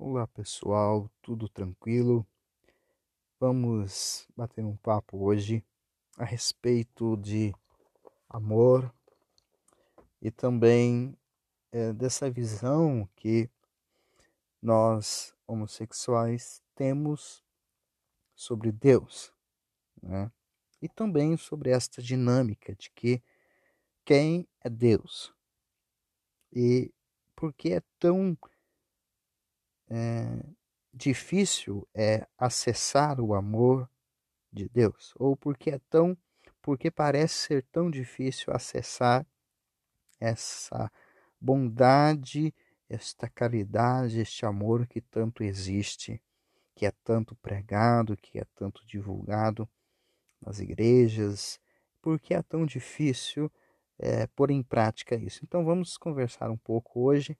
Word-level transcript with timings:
Olá 0.00 0.28
pessoal, 0.28 1.10
tudo 1.20 1.48
tranquilo? 1.48 2.24
Vamos 3.40 4.28
bater 4.36 4.64
um 4.64 4.76
papo 4.76 5.24
hoje 5.24 5.64
a 6.16 6.24
respeito 6.24 7.16
de 7.16 7.52
amor 8.28 8.94
e 10.22 10.30
também 10.30 11.18
é, 11.72 11.92
dessa 11.92 12.30
visão 12.30 13.08
que 13.16 13.50
nós 14.62 15.34
homossexuais 15.48 16.62
temos 16.76 17.42
sobre 18.36 18.70
Deus, 18.70 19.34
né? 20.00 20.30
E 20.80 20.88
também 20.88 21.36
sobre 21.36 21.70
esta 21.70 22.00
dinâmica 22.00 22.72
de 22.76 22.88
que 22.92 23.20
quem 24.04 24.46
é 24.60 24.70
Deus 24.70 25.34
e 26.52 26.94
por 27.34 27.52
que 27.52 27.72
é 27.72 27.82
tão 27.98 28.38
é, 29.90 30.44
difícil 30.92 31.86
é 31.94 32.26
acessar 32.36 33.20
o 33.20 33.34
amor 33.34 33.88
de 34.52 34.68
Deus, 34.68 35.12
ou 35.16 35.36
porque 35.36 35.70
é 35.70 35.78
tão, 35.90 36.16
porque 36.62 36.90
parece 36.90 37.34
ser 37.34 37.66
tão 37.70 37.90
difícil 37.90 38.52
acessar 38.52 39.26
essa 40.20 40.90
bondade, 41.40 42.54
esta 42.88 43.28
caridade, 43.28 44.20
este 44.20 44.44
amor 44.44 44.86
que 44.86 45.00
tanto 45.00 45.42
existe, 45.42 46.20
que 46.74 46.86
é 46.86 46.92
tanto 47.04 47.36
pregado, 47.36 48.16
que 48.16 48.38
é 48.38 48.44
tanto 48.54 48.84
divulgado 48.86 49.68
nas 50.40 50.58
igrejas, 50.58 51.60
porque 52.00 52.34
é 52.34 52.42
tão 52.42 52.64
difícil 52.64 53.52
é, 53.98 54.26
pôr 54.28 54.50
em 54.50 54.62
prática 54.62 55.16
isso. 55.16 55.40
Então 55.44 55.64
vamos 55.64 55.96
conversar 55.96 56.50
um 56.50 56.56
pouco 56.56 57.00
hoje 57.00 57.36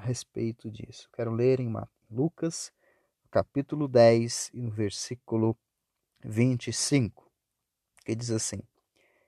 a 0.00 0.02
respeito 0.02 0.70
disso. 0.70 1.08
Quero 1.12 1.30
ler 1.30 1.60
em 1.60 1.70
Lucas, 2.10 2.72
capítulo 3.30 3.86
10, 3.86 4.50
e 4.54 4.62
no 4.62 4.70
versículo 4.70 5.56
25, 6.24 7.30
que 8.04 8.14
diz 8.14 8.30
assim: 8.30 8.62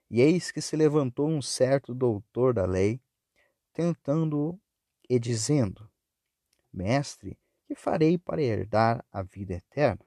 E 0.09 0.19
eis 0.19 0.51
que 0.51 0.61
se 0.61 0.75
levantou 0.75 1.29
um 1.29 1.41
certo 1.43 1.93
doutor 1.93 2.55
da 2.55 2.65
lei, 2.65 2.99
tentando-o 3.71 4.59
e 5.07 5.19
dizendo: 5.19 5.87
Mestre, 6.73 7.37
que 7.67 7.75
farei 7.75 8.17
para 8.17 8.41
herdar 8.41 9.05
a 9.11 9.21
vida 9.21 9.53
eterna? 9.53 10.03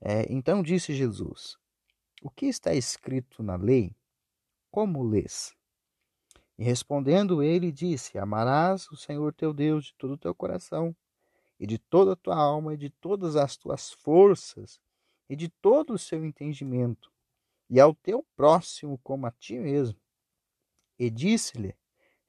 É, 0.00 0.32
então 0.32 0.62
disse 0.62 0.94
Jesus: 0.94 1.58
O 2.22 2.30
que 2.30 2.46
está 2.46 2.72
escrito 2.72 3.42
na 3.42 3.56
lei? 3.56 3.94
Como 4.70 5.02
lês? 5.02 5.54
E 6.62 6.64
respondendo 6.64 7.42
ele, 7.42 7.72
disse: 7.72 8.16
Amarás 8.16 8.88
o 8.92 8.96
Senhor 8.96 9.34
teu 9.34 9.52
Deus 9.52 9.86
de 9.86 9.94
todo 9.94 10.12
o 10.12 10.16
teu 10.16 10.32
coração, 10.32 10.94
e 11.58 11.66
de 11.66 11.76
toda 11.76 12.12
a 12.12 12.16
tua 12.16 12.36
alma, 12.36 12.74
e 12.74 12.76
de 12.76 12.88
todas 12.88 13.34
as 13.34 13.56
tuas 13.56 13.90
forças, 13.90 14.80
e 15.28 15.34
de 15.34 15.48
todo 15.48 15.92
o 15.92 15.98
seu 15.98 16.24
entendimento, 16.24 17.10
e 17.68 17.80
ao 17.80 17.92
teu 17.92 18.24
próximo 18.36 18.96
como 19.02 19.26
a 19.26 19.32
ti 19.32 19.58
mesmo. 19.58 20.00
E 20.96 21.10
disse-lhe: 21.10 21.74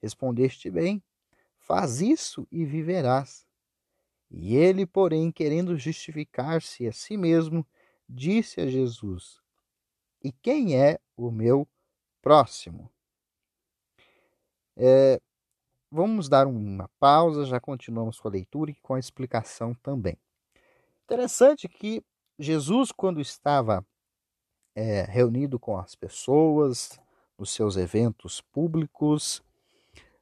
Respondeste 0.02 0.68
bem, 0.68 1.00
faz 1.56 2.00
isso 2.00 2.44
e 2.50 2.64
viverás. 2.64 3.46
E 4.28 4.56
ele, 4.56 4.84
porém, 4.84 5.30
querendo 5.30 5.78
justificar-se 5.78 6.88
a 6.88 6.92
si 6.92 7.16
mesmo, 7.16 7.64
disse 8.08 8.60
a 8.60 8.66
Jesus: 8.66 9.40
E 10.20 10.32
quem 10.32 10.76
é 10.76 10.98
o 11.16 11.30
meu 11.30 11.68
próximo? 12.20 12.92
É, 14.76 15.20
vamos 15.90 16.28
dar 16.28 16.46
uma 16.46 16.88
pausa, 16.98 17.44
já 17.44 17.60
continuamos 17.60 18.18
com 18.18 18.28
a 18.28 18.30
leitura 18.30 18.70
e 18.70 18.74
com 18.82 18.94
a 18.94 18.98
explicação 18.98 19.74
também. 19.74 20.18
Interessante 21.04 21.68
que 21.68 22.02
Jesus, 22.38 22.90
quando 22.90 23.20
estava 23.20 23.86
é, 24.74 25.02
reunido 25.02 25.58
com 25.58 25.78
as 25.78 25.94
pessoas, 25.94 26.98
nos 27.38 27.50
seus 27.50 27.76
eventos 27.76 28.40
públicos, 28.40 29.42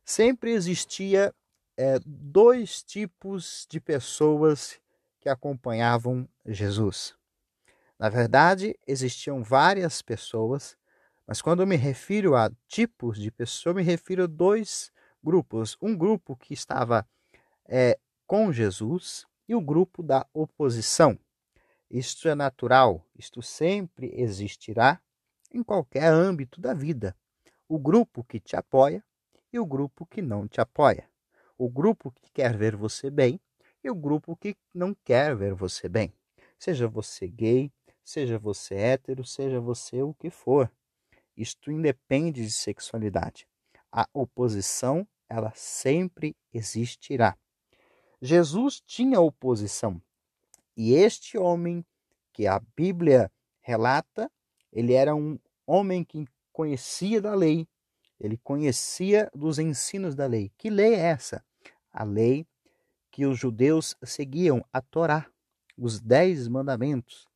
sempre 0.05 0.53
existia 0.53 1.35
é, 1.77 1.99
dois 2.05 2.83
tipos 2.83 3.67
de 3.71 3.81
pessoas 3.81 4.79
que 5.21 5.29
acompanhavam 5.29 6.29
Jesus. 6.45 7.15
Na 7.99 8.09
verdade, 8.09 8.77
existiam 8.87 9.43
várias 9.43 10.03
pessoas 10.03 10.77
mas 11.27 11.41
quando 11.41 11.67
me 11.67 11.77
refiro 11.77 12.35
a 12.35 12.51
tipos 12.67 13.19
de 13.19 13.31
pessoas, 13.31 13.67
eu 13.67 13.75
me 13.75 13.83
refiro 13.83 14.25
a 14.25 14.27
dois 14.27 14.93
grupos. 15.23 15.77
Um 15.81 15.97
grupo 15.97 16.37
que 16.37 16.53
estava 16.53 17.07
é, 17.69 17.99
com 18.27 18.53
Jesus 18.53 19.27
e 19.49 19.55
o 19.55 19.61
grupo 19.61 20.03
da 20.03 20.27
oposição. 20.33 21.19
Isto 21.91 22.29
é 22.29 22.35
natural, 22.35 23.07
isto 23.15 23.43
sempre 23.43 24.13
existirá 24.15 25.01
em 25.53 25.63
qualquer 25.63 26.13
âmbito 26.13 26.61
da 26.61 26.73
vida. 26.73 27.15
O 27.69 27.79
grupo 27.79 28.25
que 28.25 28.41
te 28.41 28.57
apoia 28.57 29.05
e 29.53 29.59
o 29.59 29.67
grupo 29.67 30.07
que 30.07 30.23
não 30.23 30.49
te 30.49 30.61
apoia. 30.61 31.09
O 31.57 31.69
grupo 31.69 32.11
que 32.11 32.31
quer 32.33 32.57
ver 32.57 32.75
você 32.75 33.11
bem 33.11 33.39
e 33.85 33.91
o 33.91 33.95
grupo 33.95 34.37
que 34.37 34.57
não 34.75 34.95
quer 35.05 35.37
ver 35.37 35.55
você 35.55 35.89
bem. 35.89 36.13
Seja 36.59 36.89
você 36.89 37.29
gay, 37.29 37.71
seja 38.03 38.39
você 38.39 38.75
hétero, 38.75 39.25
seja 39.25 39.61
você 39.61 40.03
o 40.03 40.15
que 40.15 40.31
for. 40.31 40.71
Isto 41.37 41.71
independe 41.71 42.43
de 42.43 42.51
sexualidade. 42.51 43.47
A 43.91 44.09
oposição, 44.13 45.07
ela 45.29 45.53
sempre 45.55 46.37
existirá. 46.53 47.37
Jesus 48.21 48.81
tinha 48.81 49.21
oposição. 49.21 50.01
E 50.77 50.95
este 50.95 51.37
homem 51.37 51.85
que 52.33 52.47
a 52.47 52.61
Bíblia 52.77 53.31
relata, 53.61 54.31
ele 54.73 54.95
era 54.95 55.15
um 55.15 55.39
homem 55.67 56.05
que 56.05 56.27
conhecia 56.53 57.21
da 57.21 57.35
lei, 57.35 57.67
ele 58.19 58.37
conhecia 58.37 59.31
dos 59.35 59.59
ensinos 59.59 60.15
da 60.15 60.27
lei. 60.27 60.53
Que 60.57 60.71
lei 60.71 60.95
é 60.95 61.01
essa? 61.01 61.45
A 61.93 62.05
lei 62.05 62.47
que 63.11 63.27
os 63.27 63.39
judeus 63.39 63.97
seguiam, 64.05 64.65
a 64.73 64.81
Torá, 64.81 65.27
os 65.77 66.01
dez 66.01 66.49
mandamentos. 66.49 67.29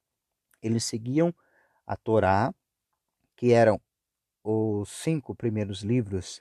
Eles 0.63 0.85
seguiam 0.85 1.35
a 1.87 1.97
Torá, 1.97 2.55
que 3.37 3.53
eram 3.53 3.81
os 4.49 4.89
cinco 4.89 5.35
primeiros 5.35 5.83
livros 5.83 6.41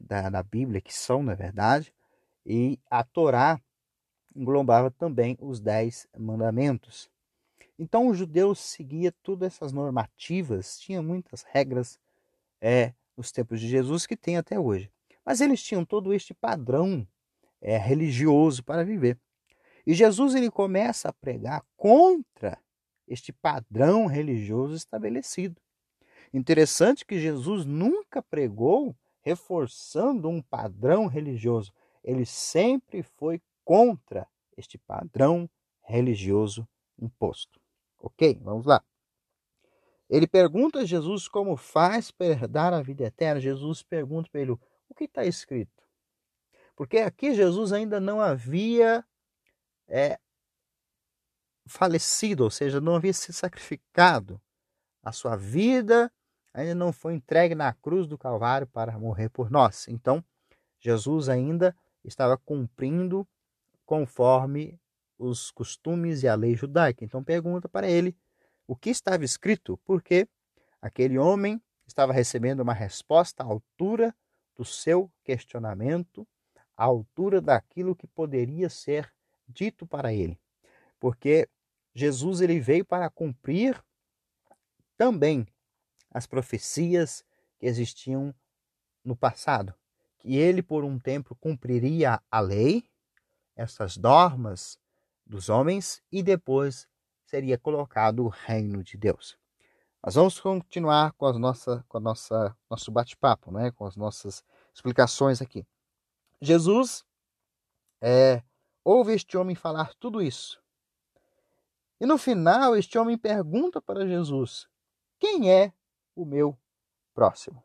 da, 0.00 0.30
da 0.30 0.42
Bíblia, 0.42 0.80
que 0.80 0.94
são, 0.94 1.22
na 1.22 1.34
verdade, 1.34 1.92
e 2.46 2.78
a 2.88 3.02
Torá 3.02 3.60
englobava 4.34 4.90
também 4.90 5.36
os 5.40 5.60
dez 5.60 6.06
mandamentos. 6.16 7.10
Então 7.76 8.08
os 8.08 8.16
judeus 8.16 8.60
seguiam 8.60 9.12
todas 9.22 9.54
essas 9.54 9.72
normativas, 9.72 10.78
tinha 10.78 11.02
muitas 11.02 11.42
regras 11.42 11.98
é, 12.60 12.94
nos 13.16 13.32
tempos 13.32 13.60
de 13.60 13.68
Jesus 13.68 14.06
que 14.06 14.16
tem 14.16 14.36
até 14.36 14.58
hoje. 14.58 14.90
Mas 15.24 15.40
eles 15.40 15.62
tinham 15.62 15.84
todo 15.84 16.12
este 16.12 16.32
padrão 16.32 17.06
é, 17.60 17.76
religioso 17.76 18.62
para 18.62 18.84
viver. 18.84 19.18
E 19.84 19.94
Jesus 19.94 20.36
ele 20.36 20.50
começa 20.50 21.08
a 21.08 21.12
pregar 21.12 21.64
contra 21.76 22.56
este 23.08 23.32
padrão 23.32 24.06
religioso 24.06 24.74
estabelecido. 24.74 25.60
Interessante 26.32 27.04
que 27.04 27.20
Jesus 27.20 27.66
nunca 27.66 28.22
pregou 28.22 28.96
reforçando 29.20 30.28
um 30.28 30.40
padrão 30.40 31.06
religioso. 31.06 31.72
Ele 32.02 32.24
sempre 32.24 33.02
foi 33.02 33.40
contra 33.64 34.26
este 34.56 34.78
padrão 34.78 35.48
religioso 35.82 36.66
imposto. 36.98 37.60
Ok? 37.98 38.38
Vamos 38.42 38.66
lá. 38.66 38.82
Ele 40.08 40.26
pergunta 40.26 40.80
a 40.80 40.84
Jesus 40.84 41.28
como 41.28 41.56
faz 41.56 42.10
para 42.10 42.26
herdar 42.26 42.72
a 42.72 42.82
vida 42.82 43.04
eterna. 43.04 43.40
Jesus 43.40 43.82
pergunta 43.82 44.28
para 44.30 44.40
ele 44.40 44.52
o 44.52 44.94
que 44.96 45.04
está 45.04 45.24
escrito. 45.24 45.82
Porque 46.74 46.98
aqui 46.98 47.34
Jesus 47.34 47.72
ainda 47.72 48.00
não 48.00 48.20
havia 48.20 49.04
é, 49.86 50.18
falecido, 51.66 52.44
ou 52.44 52.50
seja, 52.50 52.80
não 52.80 52.96
havia 52.96 53.12
se 53.12 53.32
sacrificado 53.32 54.40
a 55.02 55.12
sua 55.12 55.36
vida 55.36 56.12
ainda 56.52 56.74
não 56.74 56.92
foi 56.92 57.14
entregue 57.14 57.54
na 57.54 57.72
cruz 57.72 58.06
do 58.06 58.18
Calvário 58.18 58.66
para 58.66 58.98
morrer 58.98 59.28
por 59.28 59.50
nós. 59.50 59.86
Então, 59.88 60.24
Jesus 60.80 61.28
ainda 61.28 61.74
estava 62.04 62.36
cumprindo 62.36 63.26
conforme 63.84 64.78
os 65.18 65.50
costumes 65.50 66.22
e 66.22 66.28
a 66.28 66.34
lei 66.34 66.54
judaica. 66.56 67.04
Então, 67.04 67.22
pergunta 67.22 67.68
para 67.68 67.88
ele 67.88 68.16
o 68.66 68.74
que 68.74 68.90
estava 68.90 69.24
escrito, 69.24 69.78
porque 69.84 70.28
aquele 70.80 71.18
homem 71.18 71.60
estava 71.86 72.12
recebendo 72.12 72.60
uma 72.60 72.72
resposta 72.72 73.42
à 73.42 73.46
altura 73.46 74.14
do 74.56 74.64
seu 74.64 75.10
questionamento, 75.24 76.26
à 76.76 76.84
altura 76.84 77.40
daquilo 77.40 77.94
que 77.94 78.06
poderia 78.06 78.68
ser 78.68 79.12
dito 79.46 79.86
para 79.86 80.12
ele. 80.12 80.38
Porque 80.98 81.48
Jesus 81.94 82.40
ele 82.40 82.60
veio 82.60 82.84
para 82.84 83.10
cumprir 83.10 83.82
também 84.96 85.46
as 86.12 86.26
profecias 86.26 87.24
que 87.58 87.66
existiam 87.66 88.34
no 89.04 89.16
passado, 89.16 89.74
que 90.18 90.36
ele 90.36 90.62
por 90.62 90.84
um 90.84 90.98
tempo 90.98 91.34
cumpriria 91.34 92.20
a 92.30 92.40
lei, 92.40 92.84
essas 93.56 93.96
normas 93.96 94.78
dos 95.26 95.48
homens 95.48 96.02
e 96.10 96.22
depois 96.22 96.88
seria 97.24 97.58
colocado 97.58 98.24
o 98.24 98.28
reino 98.28 98.82
de 98.82 98.96
Deus. 98.96 99.38
Nós 100.04 100.16
vamos 100.16 100.38
continuar 100.40 101.12
com 101.12 101.26
a 101.26 101.38
nossa, 101.38 101.84
com 101.88 101.96
a 101.96 102.00
nossa 102.00 102.56
nosso 102.68 102.90
bate-papo, 102.90 103.52
né? 103.52 103.70
com 103.70 103.86
as 103.86 103.96
nossas 103.96 104.44
explicações 104.74 105.40
aqui. 105.40 105.66
Jesus 106.40 107.04
é, 108.00 108.42
ouve 108.84 109.14
este 109.14 109.36
homem 109.36 109.54
falar 109.54 109.94
tudo 109.94 110.20
isso. 110.20 110.60
E 112.00 112.06
no 112.06 112.18
final, 112.18 112.76
este 112.76 112.98
homem 112.98 113.16
pergunta 113.16 113.80
para 113.80 114.06
Jesus: 114.06 114.68
Quem 115.20 115.50
é 115.50 115.72
o 116.14 116.24
meu 116.24 116.56
próximo? 117.14 117.62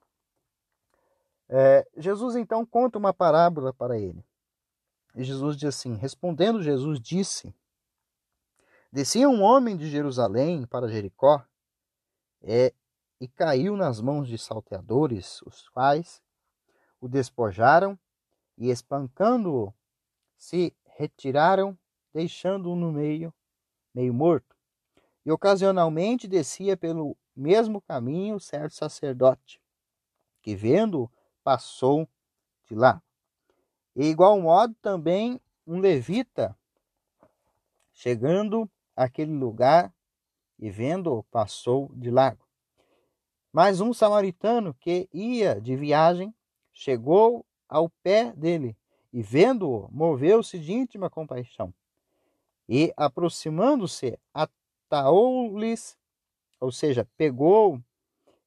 É, 1.50 1.88
Jesus 1.96 2.36
então 2.36 2.66
conta 2.66 2.98
uma 2.98 3.14
parábola 3.14 3.74
para 3.74 3.98
ele. 3.98 4.24
E 5.16 5.24
Jesus 5.24 5.56
diz 5.56 5.70
assim: 5.76 5.96
Respondendo, 5.96 6.62
Jesus 6.62 7.00
disse: 7.00 7.56
Descia 8.92 9.30
um 9.30 9.42
homem 9.42 9.76
de 9.76 9.90
Jerusalém 9.90 10.66
para 10.66 10.88
Jericó 10.88 11.44
é, 12.42 12.74
e 13.20 13.28
caiu 13.28 13.76
nas 13.76 14.00
mãos 14.00 14.28
de 14.28 14.38
salteadores, 14.38 15.42
os 15.44 15.68
quais 15.70 16.22
o 17.00 17.08
despojaram 17.08 17.98
e, 18.58 18.70
espancando-o, 18.70 19.74
se 20.38 20.76
retiraram, 20.86 21.78
deixando-o 22.14 22.76
no 22.76 22.92
meio, 22.92 23.34
meio 23.94 24.14
morto. 24.14 24.56
E 25.26 25.32
ocasionalmente 25.32 26.28
descia 26.28 26.78
pelo 26.78 27.18
mesmo 27.38 27.80
caminho 27.80 28.40
certo 28.40 28.74
sacerdote, 28.74 29.62
que 30.42 30.56
vendo-o, 30.56 31.10
passou 31.44 32.10
de 32.66 32.76
lá. 32.76 33.02
E 33.96 34.06
igual 34.08 34.40
modo 34.42 34.76
também 34.82 35.40
um 35.66 35.80
levita, 35.80 36.58
chegando 37.94 38.70
àquele 38.96 39.32
lugar, 39.32 39.94
e 40.60 40.70
vendo-o, 40.70 41.24
passou 41.24 41.92
de 41.94 42.10
largo. 42.10 42.46
Mas 43.54 43.80
um 43.80 43.94
samaritano 43.94 44.74
que 44.74 45.08
ia 45.14 45.62
de 45.62 45.76
viagem 45.76 46.34
chegou 46.74 47.46
ao 47.70 47.90
pé 47.90 48.34
dele 48.34 48.76
e, 49.12 49.22
vendo-o, 49.22 49.90
moveu-se 49.92 50.60
de 50.60 50.74
íntima 50.74 51.10
compaixão. 51.10 51.74
E, 52.68 52.94
aproximando-se, 52.98 54.20
ataou-lhes, 54.34 55.98
ou 56.60 56.72
seja, 56.72 57.08
pegou 57.18 57.82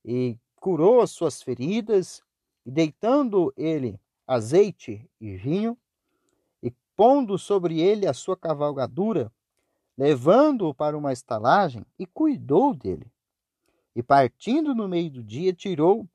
e 0.05 0.37
curou 0.57 1.01
as 1.01 1.11
suas 1.11 1.43
feridas, 1.43 2.23
e 2.65 2.71
deitando 2.71 3.53
ele 3.57 3.99
azeite 4.27 5.09
e 5.21 5.37
vinho, 5.37 5.77
e 6.63 6.71
pondo 6.97 7.39
sobre 7.39 7.81
ele 7.81 8.07
a 8.07 8.13
sua 8.13 8.37
cavalgadura, 8.37 9.33
levando-o 9.97 10.75
para 10.75 10.97
uma 10.97 11.13
estalagem 11.13 11.85
e 11.99 12.07
cuidou 12.07 12.75
dele. 12.75 13.11
E 13.95 14.03
partindo 14.03 14.75
no 14.75 14.89
meio 14.89 15.11
do 15.11 15.23
dia, 15.23 15.53
tirou 15.53 16.09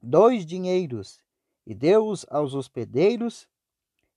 dois 0.00 0.46
dinheiros 0.46 1.20
e 1.66 1.74
deu-os 1.74 2.24
aos 2.28 2.54
hospedeiros 2.54 3.48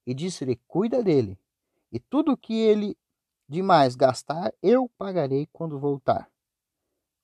e 0.05 0.13
disse-lhe: 0.13 0.55
Cuida 0.67 1.03
dele, 1.03 1.37
e 1.91 1.99
tudo 1.99 2.31
o 2.31 2.37
que 2.37 2.53
ele 2.53 2.97
demais 3.47 3.95
gastar, 3.95 4.53
eu 4.61 4.89
pagarei 4.97 5.47
quando 5.51 5.77
voltar. 5.79 6.32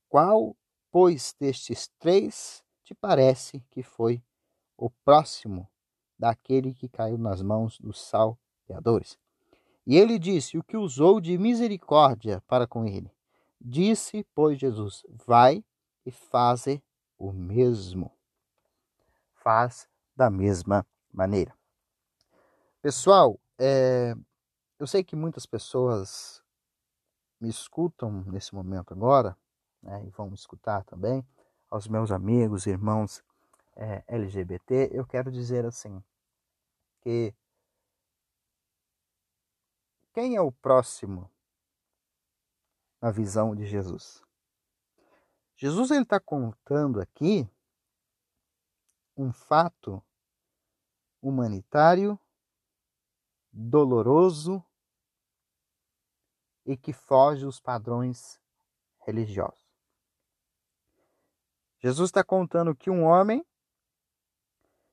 Qual, 0.10 0.58
pois, 0.92 1.36
destes 1.40 1.88
três 2.00 2.64
te 2.84 2.96
parece 2.96 3.64
que 3.70 3.84
foi 3.84 4.24
o 4.76 4.90
próximo 4.90 5.70
daquele 6.18 6.74
que 6.74 6.90
caiu 6.90 7.18
nas 7.18 7.44
mãos 7.44 7.80
dos 7.80 8.02
salteadores? 8.02 9.20
E 9.86 9.96
ele 9.96 10.18
disse 10.18 10.58
o 10.58 10.64
que 10.64 10.76
usou 10.76 11.22
de 11.22 11.38
misericórdia 11.38 12.42
para 12.48 12.66
com 12.66 12.86
ele. 12.86 13.12
Disse, 13.62 14.26
pois, 14.34 14.60
Jesus: 14.60 15.06
Vai 15.28 15.64
e 16.04 16.12
faze 16.12 16.84
o 17.18 17.32
mesmo. 17.32 18.12
Faz 19.36 19.88
da 20.16 20.30
mesma 20.30 20.86
maneira. 21.14 21.54
Pessoal, 22.82 23.40
é, 23.60 24.16
eu 24.80 24.88
sei 24.88 25.04
que 25.04 25.16
muitas 25.16 25.46
pessoas 25.46 26.42
me 27.40 27.50
escutam 27.50 28.24
nesse 28.26 28.56
momento 28.56 28.94
agora, 28.94 29.38
né, 29.82 30.04
e 30.06 30.10
vão 30.10 30.34
escutar 30.34 30.84
também, 30.84 31.26
aos 31.70 31.88
meus 31.88 32.12
amigos, 32.12 32.66
irmãos 32.66 33.24
é, 33.76 34.04
LGBT, 34.08 34.90
eu 34.92 35.06
quero 35.06 35.32
dizer 35.32 35.66
assim, 35.66 36.04
que 37.02 37.34
quem 40.14 40.36
é 40.36 40.42
o 40.42 40.52
próximo 40.52 41.32
na 43.02 43.12
visão 43.12 43.56
de 43.56 43.66
Jesus? 43.66 44.22
Jesus 45.56 45.92
ele 45.92 46.04
está 46.04 46.20
contando 46.20 47.00
aqui 47.00 47.50
um 49.16 49.32
fato 49.32 50.02
humanitário, 51.22 52.18
doloroso 53.52 54.64
e 56.66 56.78
que 56.78 56.94
foge 56.94 57.44
dos 57.44 57.60
padrões 57.60 58.40
religiosos. 59.06 59.59
Jesus 61.80 62.10
está 62.10 62.24
contando 62.24 62.76
que 62.76 62.90
um 62.90 63.04
homem 63.04 63.46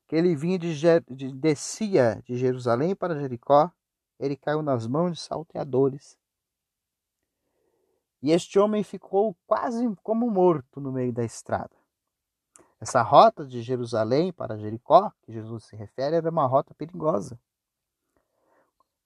que 0.07 0.15
ele 0.15 0.35
vinha 0.35 0.57
de, 0.57 0.73
de 1.09 1.33
descia 1.33 2.21
de 2.25 2.37
Jerusalém 2.37 2.95
para 2.95 3.19
Jericó 3.19 3.71
ele 4.19 4.35
caiu 4.35 4.61
nas 4.61 4.87
mãos 4.87 5.11
de 5.11 5.19
salteadores. 5.19 6.17
E 8.21 8.31
este 8.31 8.57
homem 8.57 8.83
ficou 8.83 9.37
quase 9.45 9.85
como 10.01 10.29
morto 10.29 10.81
no 10.81 10.91
meio 10.91 11.13
da 11.13 11.23
estrada. 11.23 11.75
Essa 12.79 13.01
rota 13.01 13.45
de 13.45 13.61
Jerusalém 13.61 14.31
para 14.31 14.57
Jericó, 14.57 15.11
que 15.23 15.31
Jesus 15.31 15.65
se 15.65 15.75
refere, 15.75 16.15
era 16.15 16.29
uma 16.29 16.45
rota 16.45 16.73
perigosa. 16.73 17.39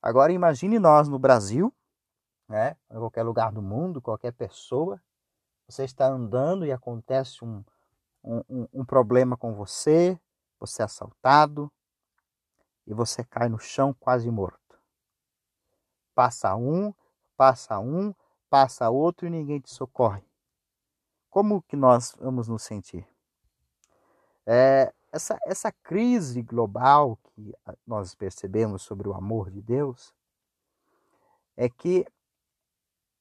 Agora 0.02 0.32
imagine 0.32 0.80
nós 0.80 1.08
no 1.08 1.20
Brasil, 1.20 1.74
né, 2.48 2.76
em 2.90 2.96
qualquer 2.96 3.24
lugar 3.24 3.52
do 3.52 3.62
mundo, 3.62 4.02
qualquer 4.02 4.34
pessoa, 4.34 5.02
você 5.72 5.86
está 5.86 6.06
andando 6.06 6.66
e 6.66 6.72
acontece 6.72 7.46
um, 7.46 7.64
um, 8.24 8.68
um 8.74 8.86
problema 8.86 9.38
com 9.38 9.54
você, 9.54 10.20
você 10.60 10.82
é 10.82 10.86
assaltado 10.86 11.72
e 12.86 12.94
você 12.94 13.24
cai 13.24 13.48
no 13.48 13.58
chão 13.58 13.94
quase 13.94 14.30
morto. 14.30 14.60
Passa 16.14 16.56
um, 16.58 16.94
passa 17.38 17.80
um, 17.80 18.14
passa 18.50 18.90
outro 18.90 19.26
e 19.26 19.30
ninguém 19.30 19.62
te 19.62 19.74
socorre. 19.74 20.24
Como 21.30 21.62
que 21.62 21.78
nós 21.78 22.14
vamos 22.20 22.50
nos 22.50 22.64
sentir? 22.64 23.08
É, 24.46 24.94
essa, 25.10 25.40
essa 25.46 25.72
crise 25.72 26.42
global 26.42 27.18
que 27.24 27.56
nós 27.88 28.14
percebemos 28.14 28.82
sobre 28.82 29.08
o 29.08 29.14
amor 29.14 29.50
de 29.50 29.62
Deus 29.62 30.14
é 31.56 31.70
que 31.70 32.06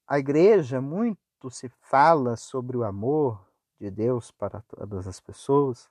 a 0.05 0.19
igreja 0.19 0.81
muito 0.81 1.30
se 1.49 1.69
fala 1.69 2.35
sobre 2.35 2.77
o 2.77 2.83
amor 2.83 3.43
de 3.79 3.89
Deus 3.89 4.29
para 4.29 4.61
todas 4.61 5.07
as 5.07 5.19
pessoas, 5.19 5.89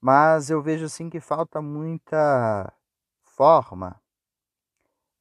mas 0.00 0.50
eu 0.50 0.62
vejo 0.62 0.84
assim 0.84 1.10
que 1.10 1.20
falta 1.20 1.60
muita 1.60 2.72
forma 3.22 4.00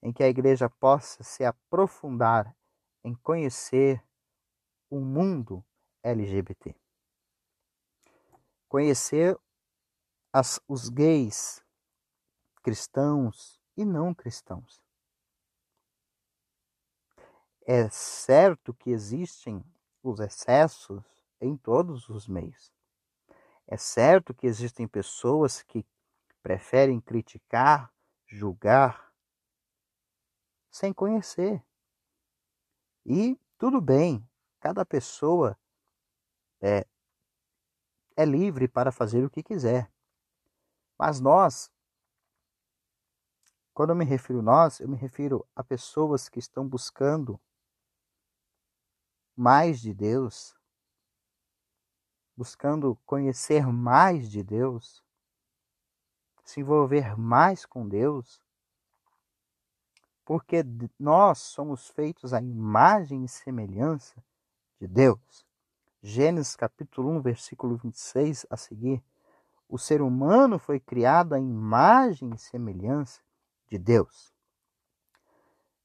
em 0.02 0.14
que 0.14 0.24
a 0.24 0.30
igreja 0.30 0.70
possa 0.70 1.24
se 1.24 1.44
aprofundar 1.44 2.56
em 3.04 3.16
conhecer 3.16 4.04
o 4.90 5.00
mundo 5.00 5.66
LGBT. 6.04 6.76
Conhecer 8.70 9.38
as, 10.32 10.60
os 10.68 10.90
gays, 10.90 11.64
cristãos 12.62 13.60
e 13.76 13.84
não 13.84 14.14
cristãos. 14.14 14.85
É 17.68 17.90
certo 17.90 18.76
que 18.76 18.92
existem 18.92 19.66
os 20.04 20.20
excessos 20.20 21.04
em 21.42 21.58
todos 21.58 22.08
os 22.10 22.28
meios. 22.28 22.72
É 23.66 23.76
certo 23.76 24.36
que 24.36 24.46
existem 24.46 24.88
pessoas 24.88 25.64
que 25.64 25.84
preferem 26.44 27.02
criticar, 27.02 27.92
julgar, 28.28 29.12
sem 30.70 30.94
conhecer. 30.94 31.66
E 33.04 33.36
tudo 33.58 33.82
bem, 33.82 34.24
cada 34.60 34.86
pessoa 34.86 35.58
é, 36.62 36.86
é 38.16 38.26
livre 38.26 38.68
para 38.68 38.92
fazer 38.92 39.26
o 39.26 39.30
que 39.30 39.42
quiser. 39.42 39.92
Mas 41.00 41.20
nós, 41.20 41.72
quando 43.74 43.90
eu 43.90 43.96
me 43.96 44.06
refiro 44.06 44.40
a 44.40 44.44
nós, 44.44 44.80
eu 44.80 44.88
me 44.88 44.96
refiro 44.96 45.48
a 45.56 45.64
pessoas 45.64 46.30
que 46.30 46.38
estão 46.38 46.68
buscando 46.68 47.42
mais 49.36 49.80
de 49.80 49.94
Deus, 49.94 50.56
buscando 52.36 52.98
conhecer 53.06 53.66
mais 53.68 54.30
de 54.30 54.44
Deus, 54.44 55.04
se 56.44 56.62
envolver 56.62 57.18
mais 57.18 57.66
com 57.66 57.88
Deus, 57.88 58.42
porque 60.24 60.64
nós 61.00 61.40
somos 61.40 61.88
feitos 61.90 62.34
à 62.34 62.42
imagem 62.42 63.24
e 63.26 63.28
semelhança 63.30 64.24
de 64.80 64.88
Deus. 64.88 65.46
Gênesis 66.02 66.56
capítulo 66.56 67.10
1, 67.12 67.22
versículo 67.22 67.78
26 67.78 68.46
a 68.50 68.58
seguir. 68.58 69.04
O 69.68 69.78
ser 69.78 70.02
humano 70.02 70.60
foi 70.60 70.80
criado 70.80 71.34
à 71.34 71.40
imagem 71.40 72.32
e 72.34 72.38
semelhança 72.38 73.22
de 73.68 73.78
Deus. 73.78 74.34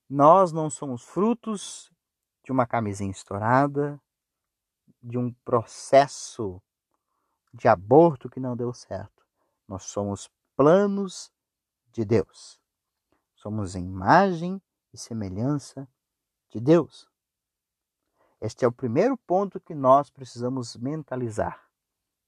Nós 0.09 0.52
não 0.52 0.69
somos 0.69 1.02
frutos 1.02 1.90
de 2.50 2.52
uma 2.52 2.66
camisinha 2.66 3.12
estourada, 3.12 4.00
de 5.00 5.16
um 5.16 5.33
processo 5.45 6.61
de 7.54 7.69
aborto 7.69 8.28
que 8.28 8.40
não 8.40 8.57
deu 8.57 8.75
certo. 8.75 9.25
Nós 9.69 9.85
somos 9.85 10.28
planos 10.57 11.33
de 11.92 12.04
Deus. 12.04 12.61
Somos 13.37 13.76
imagem 13.76 14.61
e 14.92 14.99
semelhança 14.99 15.88
de 16.50 16.59
Deus. 16.59 17.09
Este 18.40 18.64
é 18.64 18.69
o 18.69 18.73
primeiro 18.73 19.16
ponto 19.16 19.61
que 19.61 19.73
nós 19.75 20.11
precisamos 20.11 20.75
mentalizar. 20.75 21.71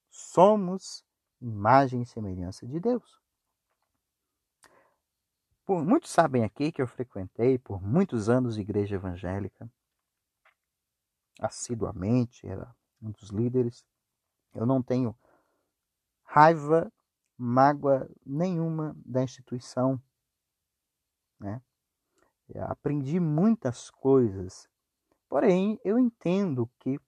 Somos 0.09 1.05
imagem 1.41 2.03
e 2.03 2.07
semelhança 2.07 2.65
de 2.65 2.79
Deus. 2.79 3.21
Por, 5.67 5.85
muitos 5.85 6.13
sabem 6.13 6.45
aqui 6.45 6.71
que 6.71 6.81
eu 6.81 6.87
frequentei 6.87 7.59
por 7.59 7.83
muitos 7.83 8.29
anos 8.29 8.57
igreja 8.57 8.95
evangélica, 8.95 9.69
assiduamente, 11.41 12.47
era 12.47 12.75
um 13.01 13.11
dos 13.11 13.31
líderes. 13.31 13.85
Eu 14.55 14.67
não 14.67 14.83
tenho 14.83 15.17
raiva, 16.25 16.93
mágoa 17.37 18.09
nenhuma 18.25 18.97
da 19.05 19.23
instituição. 19.23 20.01
Né? 21.39 21.61
Aprendi 22.69 23.19
muitas 23.19 23.91
coisas, 23.91 24.69
porém 25.29 25.81
eu 25.85 25.99
entendo 25.99 26.71
que 26.79 27.01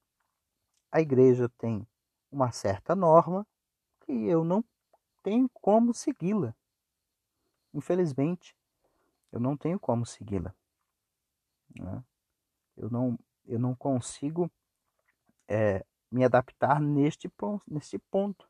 a 0.90 1.00
igreja 1.00 1.48
tem 1.48 1.86
uma 2.30 2.50
certa 2.50 2.94
norma 2.94 3.46
que 4.00 4.12
eu 4.12 4.44
não 4.44 4.64
tenho 5.22 5.48
como 5.48 5.94
segui-la. 5.94 6.54
Infelizmente, 7.72 8.56
eu 9.32 9.40
não 9.40 9.56
tenho 9.56 9.78
como 9.80 10.06
segui-la. 10.06 10.54
Né? 11.74 12.04
Eu, 12.76 12.90
não, 12.90 13.18
eu 13.46 13.58
não 13.58 13.74
consigo 13.74 14.50
é, 15.48 15.84
me 16.10 16.24
adaptar 16.24 16.80
neste, 16.80 17.30
neste 17.66 17.98
ponto. 17.98 18.48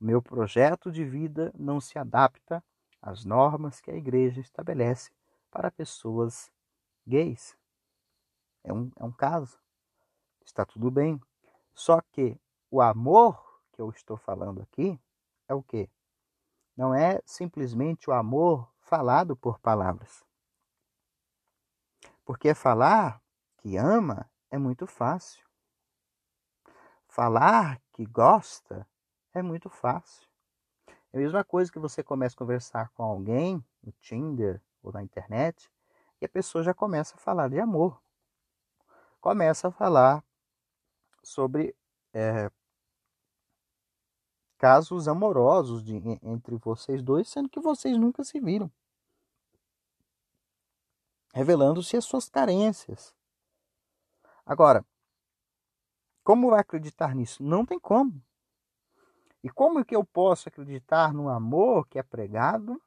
Meu 0.00 0.20
projeto 0.22 0.90
de 0.90 1.04
vida 1.04 1.52
não 1.58 1.80
se 1.80 1.98
adapta 1.98 2.62
às 3.00 3.24
normas 3.24 3.80
que 3.80 3.90
a 3.90 3.96
igreja 3.96 4.40
estabelece 4.40 5.10
para 5.50 5.70
pessoas 5.70 6.50
gays. 7.06 7.56
É 8.62 8.72
um, 8.72 8.90
é 8.96 9.04
um 9.04 9.12
caso. 9.12 9.58
Está 10.44 10.64
tudo 10.64 10.90
bem. 10.90 11.20
Só 11.74 12.00
que 12.00 12.38
o 12.70 12.80
amor 12.80 13.62
que 13.72 13.80
eu 13.80 13.90
estou 13.90 14.16
falando 14.16 14.62
aqui 14.62 14.98
é 15.48 15.54
o 15.54 15.62
quê? 15.62 15.88
Não 16.76 16.94
é 16.94 17.20
simplesmente 17.24 18.10
o 18.10 18.12
amor 18.12 18.70
falado 18.80 19.36
por 19.36 19.58
palavras. 19.58 20.24
Porque 22.24 22.54
falar 22.54 23.22
que 23.64 23.78
ama 23.78 24.30
é 24.50 24.58
muito 24.58 24.86
fácil. 24.86 25.42
Falar 27.08 27.80
que 27.94 28.04
gosta 28.04 28.86
é 29.32 29.40
muito 29.40 29.70
fácil. 29.70 30.28
É 31.10 31.16
a 31.16 31.20
mesma 31.20 31.42
coisa 31.42 31.72
que 31.72 31.78
você 31.78 32.02
começa 32.02 32.34
a 32.34 32.38
conversar 32.38 32.90
com 32.90 33.02
alguém 33.02 33.64
no 33.82 33.90
Tinder 34.02 34.60
ou 34.82 34.92
na 34.92 35.02
internet 35.02 35.72
e 36.20 36.26
a 36.26 36.28
pessoa 36.28 36.62
já 36.62 36.74
começa 36.74 37.16
a 37.16 37.18
falar 37.18 37.48
de 37.48 37.58
amor. 37.58 37.98
Começa 39.18 39.68
a 39.68 39.72
falar 39.72 40.22
sobre 41.22 41.74
é, 42.12 42.50
casos 44.58 45.08
amorosos 45.08 45.82
de, 45.82 45.96
entre 46.22 46.56
vocês 46.56 47.02
dois, 47.02 47.30
sendo 47.30 47.48
que 47.48 47.60
vocês 47.60 47.96
nunca 47.96 48.22
se 48.24 48.38
viram. 48.38 48.70
Revelando-se 51.32 51.96
as 51.96 52.04
suas 52.04 52.28
carências. 52.28 53.14
Agora, 54.46 54.84
como 56.22 56.50
vai 56.50 56.60
acreditar 56.60 57.14
nisso? 57.14 57.42
Não 57.42 57.64
tem 57.64 57.78
como. 57.78 58.22
E 59.42 59.50
como 59.50 59.84
que 59.84 59.94
eu 59.94 60.04
posso 60.04 60.48
acreditar 60.48 61.12
no 61.12 61.28
amor 61.28 61.86
que 61.86 61.98
é 61.98 62.02
pregado 62.02 62.80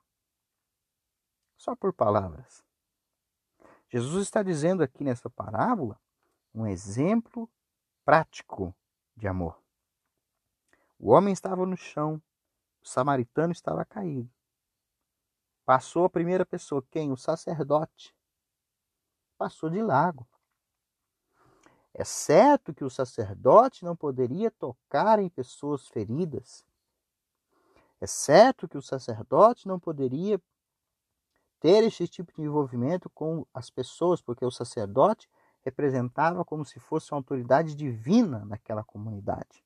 só 1.56 1.76
por 1.76 1.94
palavras? 1.94 2.66
Jesus 3.90 4.24
está 4.24 4.42
dizendo 4.44 4.84
aqui 4.84 5.04
nessa 5.04 5.30
parábola 5.30 6.00
um 6.54 6.66
exemplo 6.66 7.50
prático 8.04 8.76
de 9.16 9.28
amor. 9.28 9.62
O 11.00 11.12
homem 11.12 11.32
estava 11.32 11.66
no 11.66 11.78
chão, 11.78 12.22
o 12.82 12.88
samaritano 12.88 13.52
estava 13.52 13.86
caído. 13.86 14.30
Passou 15.64 16.06
a 16.06 16.10
primeira 16.10 16.46
pessoa, 16.46 16.84
quem? 16.90 17.12
O 17.12 17.18
sacerdote. 17.18 18.16
Passou 19.38 19.70
de 19.70 19.82
lago. 19.82 20.28
É 22.00 22.04
certo 22.04 22.76
que 22.76 22.84
o 22.84 22.92
sacerdote 22.92 23.84
não 23.84 23.96
poderia 23.96 24.52
tocar 24.52 25.18
em 25.18 25.28
pessoas 25.28 25.88
feridas. 25.88 26.64
É 28.00 28.06
certo 28.06 28.68
que 28.68 28.78
o 28.78 28.84
sacerdote 28.84 29.68
não 29.68 29.80
poderia 29.80 30.40
ter 31.60 31.84
esse 31.84 32.08
tipo 32.08 32.32
de 32.34 32.44
envolvimento 32.44 33.10
com 33.10 33.48
as 33.52 33.72
pessoas, 33.72 34.22
porque 34.22 34.46
o 34.46 34.52
sacerdote 34.52 35.28
representava 35.62 36.46
como 36.46 36.64
se 36.64 36.80
fosse 36.80 37.12
uma 37.12 37.18
autoridade 37.18 37.74
divina 37.74 38.46
naquela 38.46 38.84
comunidade. 38.84 39.66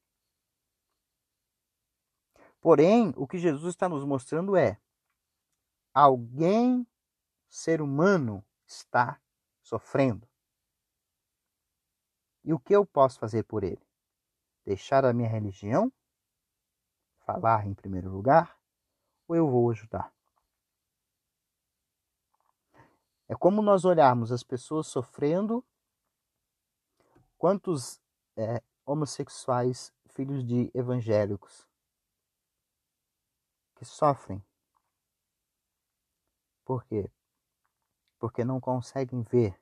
Porém, 2.62 3.14
o 3.18 3.28
que 3.28 3.38
Jesus 3.38 3.74
está 3.74 3.90
nos 3.90 4.06
mostrando 4.06 4.56
é: 4.56 4.80
alguém, 5.94 6.88
ser 7.50 7.82
humano, 7.82 8.42
está 8.66 9.20
sofrendo. 9.62 10.31
E 12.44 12.54
o 12.54 12.60
que 12.60 12.76
eu 12.76 12.86
posso 12.86 13.20
fazer 13.20 13.44
por 13.44 13.64
ele? 13.64 13.82
Deixar 14.66 15.06
a 15.06 15.14
minha 15.14 15.30
religião? 15.30 15.92
Falar 17.26 17.66
em 17.68 17.74
primeiro 17.74 18.10
lugar? 18.10 18.58
Ou 19.28 19.36
eu 19.36 19.50
vou 19.50 19.70
ajudar? 19.70 20.14
É 23.28 23.36
como 23.36 23.62
nós 23.62 23.86
olharmos 23.86 24.32
as 24.32 24.44
pessoas 24.44 24.88
sofrendo. 24.88 25.64
Quantos 27.38 28.02
é, 28.36 28.62
homossexuais, 28.86 29.94
filhos 30.10 30.46
de 30.46 30.70
evangélicos, 30.74 31.68
que 33.76 33.86
sofrem. 33.86 34.44
Por 36.66 36.84
quê? 36.86 37.10
Porque 38.20 38.44
não 38.44 38.60
conseguem 38.60 39.24
ver 39.24 39.60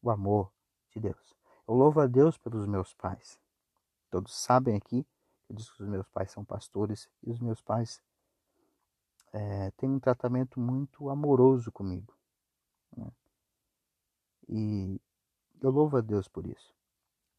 o 0.00 0.10
amor 0.10 0.52
de 0.90 1.00
Deus. 1.00 1.33
Eu 1.66 1.74
louvo 1.74 2.00
a 2.00 2.06
Deus 2.06 2.36
pelos 2.36 2.66
meus 2.66 2.92
pais. 2.94 3.40
Todos 4.10 4.34
sabem 4.34 4.76
aqui 4.76 5.02
que 5.02 5.52
eu 5.52 5.56
disse 5.56 5.72
que 5.74 5.82
os 5.82 5.88
meus 5.88 6.08
pais 6.08 6.30
são 6.30 6.44
pastores 6.44 7.08
e 7.22 7.30
os 7.30 7.40
meus 7.40 7.60
pais 7.60 8.02
é, 9.32 9.70
têm 9.72 9.90
um 9.90 9.98
tratamento 9.98 10.60
muito 10.60 11.10
amoroso 11.10 11.72
comigo. 11.72 12.14
Né? 12.96 13.10
E 14.48 15.00
eu 15.60 15.70
louvo 15.70 15.96
a 15.96 16.00
Deus 16.00 16.28
por 16.28 16.46
isso. 16.46 16.74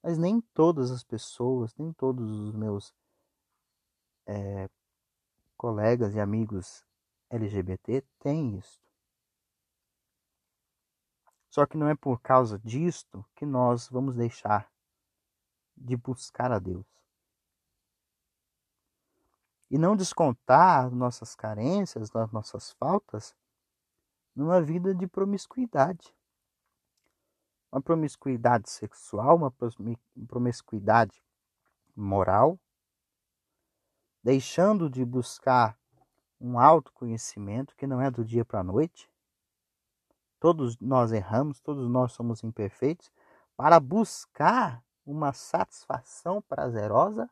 Mas 0.03 0.17
nem 0.17 0.41
todas 0.53 0.91
as 0.91 1.03
pessoas, 1.03 1.73
nem 1.75 1.93
todos 1.93 2.29
os 2.29 2.53
meus 2.53 2.93
é, 4.27 4.69
colegas 5.57 6.13
e 6.15 6.19
amigos 6.19 6.83
LGBT 7.29 8.03
têm 8.19 8.57
isso. 8.57 8.84
Só 11.55 11.65
que 11.65 11.77
não 11.77 11.87
é 11.87 11.95
por 11.95 12.19
causa 12.19 12.59
disto 12.59 13.25
que 13.33 13.45
nós 13.45 13.87
vamos 13.87 14.17
deixar 14.17 14.69
de 15.73 15.95
buscar 15.95 16.51
a 16.51 16.59
Deus. 16.59 16.85
E 19.71 19.77
não 19.77 19.95
descontar 19.95 20.91
nossas 20.91 21.33
carências, 21.33 22.13
as 22.13 22.31
nossas 22.33 22.73
faltas, 22.73 23.33
numa 24.35 24.61
vida 24.61 24.93
de 24.93 25.07
promiscuidade. 25.07 26.13
Uma 27.71 27.81
promiscuidade 27.81 28.69
sexual, 28.69 29.37
uma 29.37 29.53
promiscuidade 30.27 31.23
moral, 31.95 32.59
deixando 34.21 34.89
de 34.89 35.05
buscar 35.05 35.79
um 36.37 36.59
autoconhecimento 36.59 37.73
que 37.77 37.87
não 37.87 38.01
é 38.01 38.11
do 38.11 38.25
dia 38.25 38.43
para 38.43 38.59
a 38.59 38.63
noite. 38.63 39.09
Todos 40.45 40.77
nós 40.77 41.11
erramos, 41.11 41.59
todos 41.59 41.89
nós 41.89 42.11
somos 42.11 42.43
imperfeitos, 42.43 43.11
para 43.57 43.79
buscar 43.79 44.85
uma 45.03 45.33
satisfação 45.33 46.39
prazerosa 46.39 47.27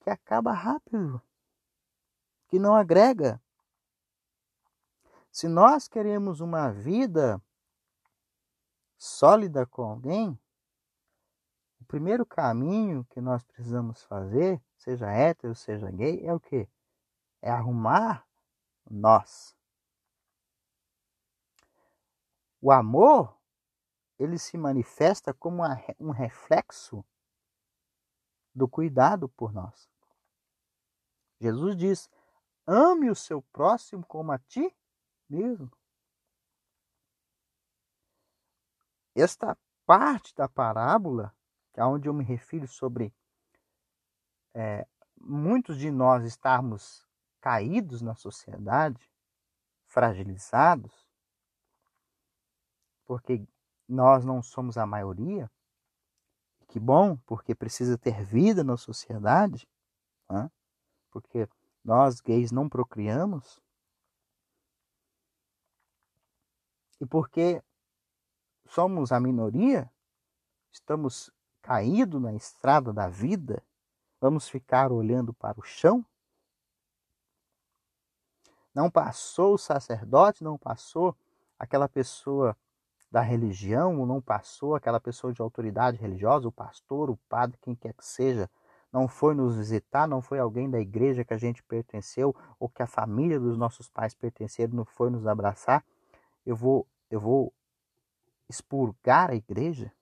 que 0.00 0.10
acaba 0.10 0.50
rápido, 0.50 1.22
que 2.48 2.58
não 2.58 2.74
agrega. 2.74 3.40
Se 5.30 5.46
nós 5.46 5.86
queremos 5.86 6.40
uma 6.40 6.72
vida 6.72 7.40
sólida 8.98 9.64
com 9.64 9.82
alguém, 9.84 10.36
o 11.80 11.84
primeiro 11.84 12.26
caminho 12.26 13.06
que 13.10 13.20
nós 13.20 13.44
precisamos 13.44 14.02
fazer, 14.02 14.60
seja 14.76 15.08
hétero, 15.12 15.54
seja 15.54 15.88
gay, 15.92 16.26
é 16.26 16.34
o 16.34 16.40
que? 16.40 16.68
É 17.40 17.52
arrumar 17.52 18.26
nós. 18.90 19.59
O 22.60 22.70
amor, 22.70 23.38
ele 24.18 24.38
se 24.38 24.58
manifesta 24.58 25.32
como 25.32 25.62
um 25.98 26.10
reflexo 26.10 27.04
do 28.54 28.68
cuidado 28.68 29.28
por 29.28 29.52
nós. 29.52 29.88
Jesus 31.40 31.74
diz: 31.76 32.10
ame 32.66 33.10
o 33.10 33.14
seu 33.14 33.40
próximo 33.40 34.04
como 34.04 34.32
a 34.32 34.38
ti 34.38 34.76
mesmo. 35.28 35.70
Esta 39.14 39.56
parte 39.86 40.34
da 40.34 40.48
parábola, 40.48 41.34
que 41.72 41.80
é 41.80 41.84
onde 41.84 42.08
eu 42.08 42.14
me 42.14 42.22
refiro 42.22 42.68
sobre 42.68 43.14
é, 44.54 44.86
muitos 45.20 45.78
de 45.78 45.90
nós 45.90 46.24
estarmos 46.24 47.06
caídos 47.40 48.02
na 48.02 48.14
sociedade, 48.14 49.10
fragilizados, 49.86 50.99
porque 53.10 53.44
nós 53.88 54.24
não 54.24 54.40
somos 54.40 54.78
a 54.78 54.86
maioria, 54.86 55.50
que 56.68 56.78
bom, 56.78 57.16
porque 57.26 57.56
precisa 57.56 57.98
ter 57.98 58.24
vida 58.24 58.62
na 58.62 58.76
sociedade, 58.76 59.68
né? 60.30 60.48
porque 61.10 61.48
nós 61.82 62.20
gays 62.20 62.52
não 62.52 62.68
procriamos, 62.68 63.60
e 67.00 67.04
porque 67.04 67.60
somos 68.68 69.10
a 69.10 69.18
minoria, 69.18 69.92
estamos 70.70 71.32
caídos 71.60 72.22
na 72.22 72.32
estrada 72.32 72.92
da 72.92 73.08
vida, 73.08 73.60
vamos 74.20 74.48
ficar 74.48 74.92
olhando 74.92 75.34
para 75.34 75.58
o 75.58 75.64
chão? 75.64 76.06
Não 78.72 78.88
passou 78.88 79.54
o 79.54 79.58
sacerdote, 79.58 80.44
não 80.44 80.56
passou 80.56 81.16
aquela 81.58 81.88
pessoa 81.88 82.56
da 83.10 83.20
religião, 83.20 84.06
não 84.06 84.20
passou 84.20 84.74
aquela 84.74 85.00
pessoa 85.00 85.32
de 85.32 85.42
autoridade 85.42 85.96
religiosa, 85.96 86.46
o 86.46 86.52
pastor, 86.52 87.10
o 87.10 87.16
padre, 87.28 87.58
quem 87.60 87.74
quer 87.74 87.92
que 87.92 88.04
seja, 88.04 88.48
não 88.92 89.08
foi 89.08 89.34
nos 89.34 89.56
visitar, 89.56 90.06
não 90.06 90.22
foi 90.22 90.38
alguém 90.38 90.70
da 90.70 90.80
igreja 90.80 91.24
que 91.24 91.34
a 91.34 91.38
gente 91.38 91.62
pertenceu 91.62 92.34
ou 92.58 92.68
que 92.68 92.82
a 92.82 92.86
família 92.86 93.38
dos 93.38 93.56
nossos 93.56 93.88
pais 93.88 94.14
pertenceram, 94.14 94.74
não 94.74 94.84
foi 94.84 95.10
nos 95.10 95.26
abraçar, 95.26 95.84
eu 96.46 96.56
vou 96.56 96.86
eu 97.10 97.20
vou 97.20 97.52
expurgar 98.48 99.30
a 99.30 99.34
igreja? 99.34 99.92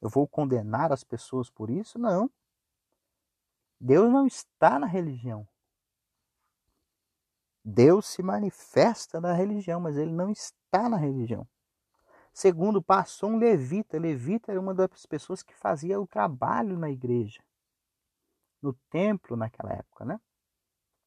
Eu 0.00 0.08
vou 0.08 0.26
condenar 0.26 0.92
as 0.92 1.04
pessoas 1.04 1.50
por 1.50 1.70
isso? 1.70 1.98
Não. 1.98 2.30
Deus 3.80 4.10
não 4.10 4.26
está 4.26 4.78
na 4.78 4.86
religião. 4.86 5.46
Deus 7.64 8.06
se 8.06 8.22
manifesta 8.22 9.20
na 9.20 9.32
religião, 9.32 9.80
mas 9.80 9.96
ele 9.96 10.12
não 10.12 10.30
está 10.30 10.88
na 10.88 10.96
religião. 10.96 11.46
Segundo, 12.36 12.82
passou 12.82 13.30
um 13.30 13.38
levita. 13.38 13.98
Levita 13.98 14.52
era 14.52 14.60
uma 14.60 14.74
das 14.74 15.06
pessoas 15.06 15.42
que 15.42 15.54
fazia 15.54 15.98
o 15.98 16.06
trabalho 16.06 16.78
na 16.78 16.90
igreja, 16.90 17.42
no 18.60 18.74
templo 18.90 19.38
naquela 19.38 19.72
época, 19.72 20.04
né? 20.04 20.20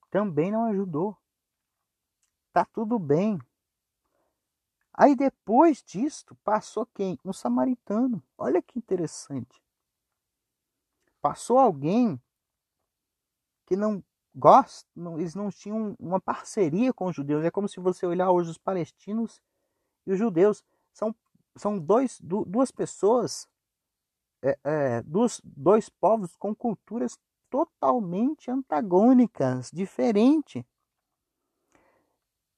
Também 0.10 0.50
não 0.50 0.66
ajudou. 0.66 1.16
Tá 2.52 2.66
tudo 2.66 2.98
bem. 2.98 3.40
Aí 4.92 5.16
depois 5.16 5.84
disto, 5.84 6.34
passou 6.44 6.88
quem? 6.96 7.20
Um 7.24 7.32
samaritano. 7.32 8.24
Olha 8.36 8.60
que 8.60 8.80
interessante. 8.80 9.62
Passou 11.22 11.60
alguém 11.60 12.20
que 13.68 13.76
não 13.76 14.04
gosta, 14.34 14.90
não, 14.96 15.20
eles 15.20 15.36
não 15.36 15.52
tinham 15.52 15.96
uma 16.00 16.20
parceria 16.20 16.92
com 16.92 17.06
os 17.06 17.16
judeus. 17.16 17.46
É 17.46 17.52
como 17.52 17.70
se 17.70 17.80
você 17.80 18.08
olhar 18.08 18.32
hoje 18.32 18.50
os 18.50 18.58
palestinos 18.58 19.40
e 20.08 20.12
os 20.12 20.18
judeus. 20.18 20.66
São, 21.00 21.16
são 21.56 21.80
dois, 21.80 22.20
duas 22.20 22.72
pessoas, 22.72 23.48
é, 24.42 24.60
é, 24.66 25.02
dois, 25.04 25.40
dois 25.46 25.88
povos 25.88 26.36
com 26.36 26.54
culturas 26.54 27.18
totalmente 27.50 28.52
antagônicas, 28.52 29.72
diferentes. 29.72 30.62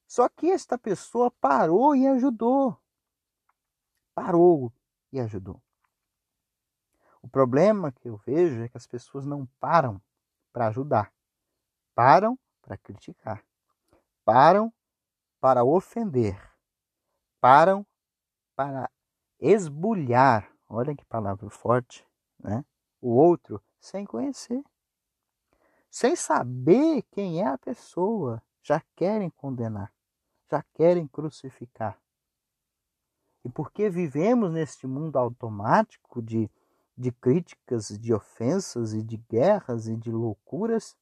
Só 0.08 0.28
que 0.28 0.50
esta 0.50 0.76
pessoa 0.76 1.30
parou 1.30 1.96
e 1.96 2.08
ajudou. 2.08 2.76
Parou 4.16 4.74
e 5.12 5.20
ajudou. 5.20 5.62
O 7.22 7.30
problema 7.30 7.92
que 7.92 8.10
eu 8.10 8.18
vejo 8.18 8.64
é 8.64 8.68
que 8.68 8.78
as 8.78 8.88
pessoas 8.88 9.24
não 9.24 9.46
param 9.60 10.02
para 10.52 10.68
ajudar. 10.68 11.14
Param 11.94 12.38
para 12.60 12.76
criticar. 12.76 13.46
Param 14.26 14.74
para 15.40 15.64
ofender. 15.64 16.36
Param 17.40 17.86
para 18.62 18.90
esbulhar. 19.40 20.52
Olha 20.70 20.96
que 20.96 21.04
palavra 21.06 21.50
forte, 21.50 22.06
né? 22.40 22.64
O 23.02 23.10
outro 23.10 23.62
sem 23.80 24.06
conhecer. 24.06 24.64
Sem 25.90 26.16
saber 26.16 27.04
quem 27.12 27.42
é 27.42 27.48
a 27.48 27.58
pessoa, 27.58 28.42
já 28.62 28.82
querem 28.96 29.30
condenar 29.30 29.92
já 30.52 30.62
querem 30.74 31.08
crucificar. 31.08 31.98
E 33.44 33.50
porque 33.50 33.90
vivemos 33.90 34.52
neste 34.52 34.86
mundo 34.86 35.18
automático 35.18 36.22
de, 36.22 36.52
de 36.98 37.12
críticas, 37.12 37.88
de 37.88 38.14
ofensas 38.14 38.94
e 38.94 39.02
de 39.02 39.16
guerras 39.16 39.88
e 39.88 39.96
de 39.96 40.12
loucuras, 40.12 40.98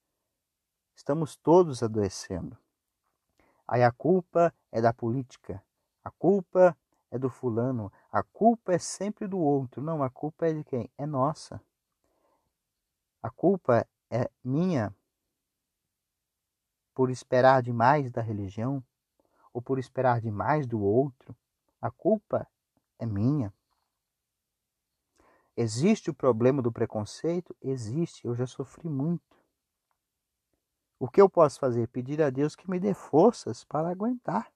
estamos 0.95 1.35
todos 1.35 1.81
adoecendo. 1.81 2.55
Aí 3.67 3.83
a 3.83 3.91
culpa 3.91 4.53
é 4.71 4.79
da 4.79 4.93
política, 4.93 5.63
a 6.03 6.11
culpa 6.11 6.77
é 7.11 7.17
do 7.17 7.29
fulano, 7.29 7.91
a 8.11 8.21
culpa 8.23 8.73
é 8.73 8.79
sempre 8.79 9.27
do 9.27 9.39
outro. 9.39 9.81
Não, 9.81 10.03
a 10.03 10.09
culpa 10.09 10.47
é 10.47 10.53
de 10.53 10.63
quem? 10.63 10.89
É 10.97 11.05
nossa. 11.05 11.61
A 13.21 13.29
culpa 13.29 13.85
é 14.09 14.29
minha 14.43 14.95
por 16.93 17.09
esperar 17.09 17.63
demais 17.63 18.11
da 18.11 18.21
religião, 18.21 18.83
ou 19.53 19.61
por 19.61 19.79
esperar 19.79 20.21
demais 20.21 20.67
do 20.67 20.81
outro, 20.81 21.35
a 21.81 21.89
culpa 21.89 22.45
é 22.97 23.05
minha. 23.05 23.53
Existe 25.55 26.09
o 26.09 26.13
problema 26.13 26.61
do 26.61 26.71
preconceito? 26.71 27.55
Existe, 27.61 28.25
eu 28.25 28.35
já 28.35 28.45
sofri 28.45 28.89
muito. 28.89 29.37
O 30.99 31.07
que 31.07 31.21
eu 31.21 31.29
posso 31.29 31.59
fazer? 31.59 31.87
Pedir 31.87 32.21
a 32.21 32.29
Deus 32.29 32.55
que 32.55 32.69
me 32.69 32.79
dê 32.79 32.93
forças 32.93 33.63
para 33.63 33.89
aguentar. 33.89 34.51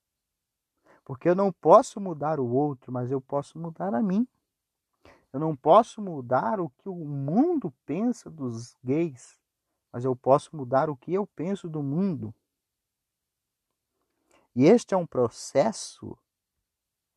Porque 1.04 1.28
eu 1.28 1.36
não 1.36 1.52
posso 1.52 2.00
mudar 2.00 2.40
o 2.40 2.48
outro, 2.48 2.92
mas 2.92 3.12
eu 3.12 3.20
posso 3.20 3.58
mudar 3.60 3.94
a 3.94 4.02
mim. 4.02 4.28
Eu 5.32 5.40
não 5.40 5.56
posso 5.56 6.02
mudar 6.02 6.60
o 6.60 6.70
que 6.70 6.88
o 6.88 6.96
mundo 6.96 7.74
pensa 7.86 8.30
dos 8.30 8.78
gays, 8.84 9.40
mas 9.92 10.06
eu 10.06 10.16
posso 10.16 10.56
mudar 10.56 10.90
o 10.90 10.96
que 10.96 11.14
eu 11.14 11.26
penso 11.26 11.68
do 11.68 11.82
mundo. 11.82 12.34
E 14.56 14.66
este 14.66 14.94
é 14.94 14.98
um 14.98 15.08
processo 15.08 16.18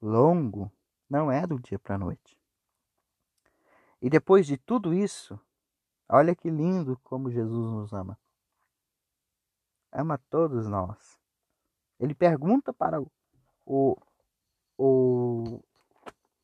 longo, 0.00 0.72
não 1.08 1.30
é 1.30 1.46
do 1.46 1.58
dia 1.58 1.78
para 1.78 1.96
a 1.96 1.98
noite. 1.98 2.40
E 4.00 4.08
depois 4.08 4.46
de 4.46 4.56
tudo 4.56 4.94
isso, 4.94 5.38
olha 6.08 6.34
que 6.34 6.48
lindo 6.48 6.98
como 7.04 7.30
Jesus 7.30 7.70
nos 7.72 7.92
ama. 7.92 8.18
Ama 9.92 10.18
todos 10.30 10.66
nós. 10.66 11.18
Ele 11.98 12.14
pergunta 12.14 12.72
para 12.72 13.04
o, 13.66 13.96
o, 14.78 15.60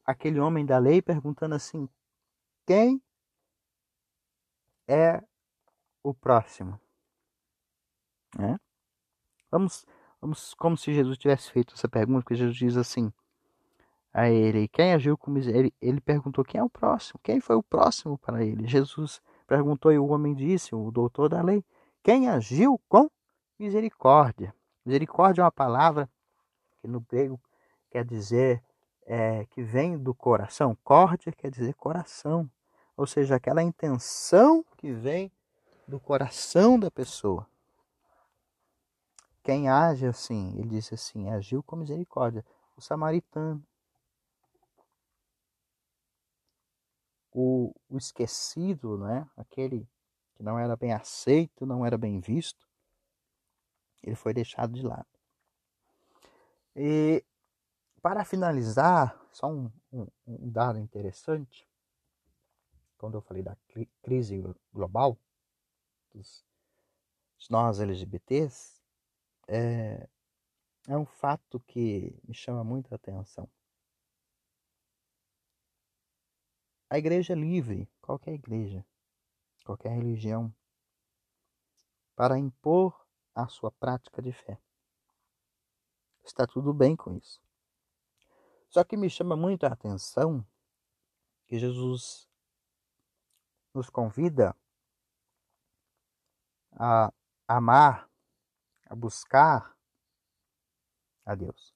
aquele 0.04 0.40
homem 0.40 0.66
da 0.66 0.78
lei 0.78 1.00
perguntando 1.00 1.54
assim: 1.54 1.88
quem 2.66 3.00
é 4.86 5.22
o 6.02 6.12
próximo? 6.12 6.78
É? 8.38 8.58
Vamos 9.50 9.86
Vamos, 10.22 10.54
como 10.54 10.76
se 10.76 10.94
Jesus 10.94 11.18
tivesse 11.18 11.50
feito 11.50 11.74
essa 11.74 11.88
pergunta, 11.88 12.20
porque 12.20 12.36
Jesus 12.36 12.56
diz 12.56 12.76
assim 12.76 13.12
a 14.14 14.30
ele: 14.30 14.68
Quem 14.68 14.94
agiu 14.94 15.18
com 15.18 15.32
misericórdia? 15.32 15.74
Ele 15.82 16.00
perguntou: 16.00 16.44
Quem 16.44 16.60
é 16.60 16.64
o 16.64 16.70
próximo? 16.70 17.18
Quem 17.24 17.40
foi 17.40 17.56
o 17.56 17.62
próximo 17.62 18.16
para 18.16 18.44
ele? 18.44 18.68
Jesus 18.68 19.20
perguntou 19.48 19.90
e 19.90 19.98
o 19.98 20.06
homem 20.06 20.32
disse, 20.32 20.76
o 20.76 20.92
doutor 20.92 21.28
da 21.28 21.42
lei: 21.42 21.64
Quem 22.04 22.28
agiu 22.28 22.80
com 22.88 23.10
misericórdia? 23.58 24.54
Misericórdia 24.86 25.42
é 25.42 25.44
uma 25.44 25.50
palavra 25.50 26.08
que 26.82 26.88
no 26.88 27.00
grego 27.00 27.40
quer 27.88 28.04
dizer 28.04 28.62
é, 29.06 29.46
que 29.46 29.62
vem 29.62 29.96
do 29.96 30.12
coração. 30.12 30.76
Córdia 30.82 31.32
quer 31.32 31.50
dizer 31.50 31.74
coração, 31.74 32.50
ou 32.96 33.06
seja, 33.06 33.36
aquela 33.36 33.62
intenção 33.62 34.64
que 34.76 34.92
vem 34.92 35.30
do 35.86 36.00
coração 36.00 36.78
da 36.78 36.90
pessoa. 36.90 37.46
quem 39.42 39.68
age 39.68 40.06
assim, 40.06 40.56
ele 40.58 40.68
disse 40.68 40.94
assim, 40.94 41.28
agiu 41.30 41.62
com 41.62 41.76
misericórdia. 41.76 42.44
O 42.76 42.80
samaritano, 42.80 43.64
o, 47.32 47.74
o 47.88 47.96
esquecido, 47.98 48.98
né? 48.98 49.28
aquele 49.36 49.88
que 50.34 50.42
não 50.42 50.58
era 50.58 50.76
bem 50.76 50.92
aceito, 50.92 51.66
não 51.66 51.84
era 51.84 51.98
bem 51.98 52.20
visto, 52.20 52.68
ele 54.02 54.16
foi 54.16 54.32
deixado 54.32 54.72
de 54.72 54.82
lado. 54.82 55.11
E 56.74 57.24
para 58.00 58.24
finalizar, 58.24 59.18
só 59.32 59.46
um, 59.46 59.70
um, 59.92 60.06
um 60.26 60.50
dado 60.50 60.78
interessante, 60.78 61.68
quando 62.98 63.14
eu 63.16 63.22
falei 63.22 63.42
da 63.42 63.56
crise 64.02 64.42
global 64.72 65.18
dos, 66.12 66.44
nós 67.50 67.80
LGBTs, 67.80 68.80
é, 69.48 70.08
é 70.88 70.96
um 70.96 71.04
fato 71.04 71.60
que 71.60 72.16
me 72.24 72.34
chama 72.34 72.62
muita 72.62 72.94
atenção. 72.94 73.48
A 76.88 76.98
igreja 76.98 77.32
é 77.32 77.36
livre, 77.36 77.88
qualquer 78.00 78.34
igreja, 78.34 78.84
qualquer 79.64 79.90
religião, 79.90 80.54
para 82.14 82.38
impor 82.38 83.06
a 83.34 83.48
sua 83.48 83.72
prática 83.72 84.20
de 84.20 84.32
fé. 84.32 84.60
Está 86.24 86.46
tudo 86.46 86.72
bem 86.72 86.94
com 86.96 87.16
isso. 87.16 87.40
Só 88.68 88.82
que 88.84 88.96
me 88.96 89.10
chama 89.10 89.36
muito 89.36 89.64
a 89.64 89.72
atenção 89.72 90.46
que 91.46 91.58
Jesus 91.58 92.28
nos 93.74 93.90
convida 93.90 94.56
a 96.72 97.12
amar, 97.46 98.08
a 98.86 98.94
buscar 98.94 99.76
a 101.24 101.34
Deus. 101.34 101.74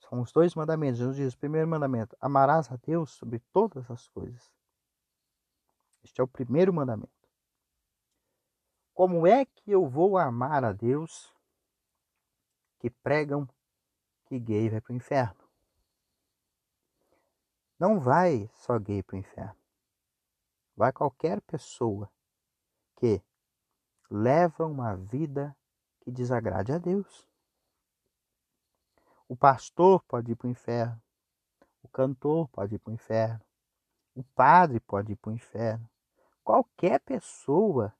São 0.00 0.20
os 0.20 0.32
dois 0.32 0.54
mandamentos. 0.54 0.98
Jesus 0.98 1.16
diz: 1.16 1.34
o 1.34 1.38
primeiro 1.38 1.68
mandamento, 1.68 2.16
amarás 2.20 2.70
a 2.70 2.76
Deus 2.76 3.12
sobre 3.12 3.38
todas 3.52 3.90
as 3.90 4.06
coisas. 4.08 4.52
Este 6.02 6.20
é 6.20 6.24
o 6.24 6.28
primeiro 6.28 6.72
mandamento. 6.72 7.10
Como 8.92 9.26
é 9.26 9.44
que 9.44 9.70
eu 9.70 9.88
vou 9.88 10.18
amar 10.18 10.62
a 10.62 10.72
Deus 10.72 11.33
que 12.84 12.90
pregam 12.90 13.48
que 14.26 14.38
gay 14.38 14.68
vai 14.68 14.78
para 14.78 14.92
o 14.92 14.96
inferno? 14.96 15.48
Não 17.78 17.98
vai 17.98 18.50
só 18.56 18.78
gay 18.78 19.02
para 19.02 19.16
o 19.16 19.18
inferno. 19.18 19.56
Vai 20.76 20.92
qualquer 20.92 21.40
pessoa 21.40 22.12
que 22.96 23.22
leva 24.10 24.66
uma 24.66 24.96
vida 24.96 25.56
que 26.02 26.10
desagrade 26.10 26.72
a 26.72 26.78
Deus. 26.78 27.26
O 29.26 29.34
pastor 29.34 30.02
pode 30.02 30.32
ir 30.32 30.36
para 30.36 30.48
o 30.48 30.50
inferno. 30.50 31.02
O 31.82 31.88
cantor 31.88 32.48
pode 32.48 32.74
ir 32.74 32.78
para 32.80 32.90
o 32.90 32.94
inferno. 32.94 33.40
O 34.14 34.22
padre 34.22 34.78
pode 34.78 35.12
ir 35.12 35.16
para 35.16 35.30
o 35.30 35.34
inferno. 35.34 35.88
Qualquer 36.42 37.00
pessoa 37.00 37.94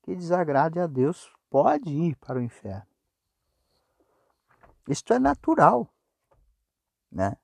que 0.00 0.14
desagrade 0.14 0.78
a 0.78 0.86
Deus 0.86 1.28
pode 1.50 1.90
ir 1.90 2.14
para 2.18 2.38
o 2.38 2.42
inferno. 2.42 2.91
Isto 4.88 5.14
é 5.14 5.18
natural, 5.18 5.88
né? 7.10 7.36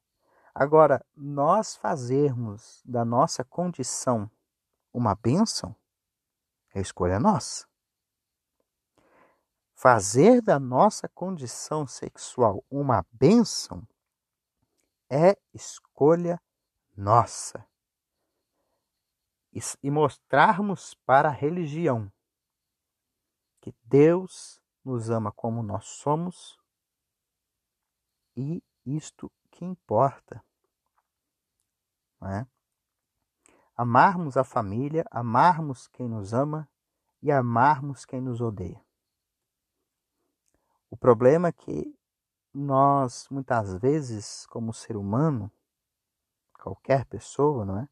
Agora, 0.55 1.05
nós 1.15 1.77
fazermos 1.77 2.83
da 2.85 3.05
nossa 3.05 3.45
condição 3.45 4.29
uma 4.93 5.15
bênção 5.15 5.77
é 6.75 6.81
escolha 6.81 7.21
nossa. 7.21 7.69
Fazer 9.73 10.43
da 10.43 10.59
nossa 10.59 11.09
condição 11.09 11.87
sexual 11.87 12.65
uma 12.69 13.07
bênção 13.13 13.87
é 15.09 15.39
escolha 15.55 16.43
nossa. 16.97 17.65
E 19.81 19.91
mostrarmos 19.91 20.95
para 21.07 21.29
a 21.29 21.33
religião 21.33 22.13
que 23.61 23.73
Deus 23.85 24.61
nos 24.85 25.09
ama 25.11 25.31
como 25.31 25.63
nós 25.63 25.87
somos 25.87 26.58
e 28.39 28.63
isto 28.87 29.31
que 29.51 29.65
importa. 29.65 30.43
Não 32.21 32.31
é? 32.31 32.47
Amarmos 33.77 34.37
a 34.37 34.45
família, 34.45 35.05
amarmos 35.11 35.89
quem 35.89 36.09
nos 36.09 36.33
ama 36.33 36.69
e 37.21 37.33
amarmos 37.33 38.05
quem 38.05 38.21
nos 38.21 38.41
odeia. 38.41 38.81
O 40.89 40.97
problema 40.97 41.49
é 41.49 41.53
que 41.53 41.95
nós, 42.55 43.29
muitas 43.29 43.75
vezes, 43.79 44.47
como 44.47 44.73
ser 44.73 44.97
humano, 44.97 45.51
qualquer 46.55 47.05
pessoa, 47.07 47.65
não 47.65 47.79
é? 47.81 47.89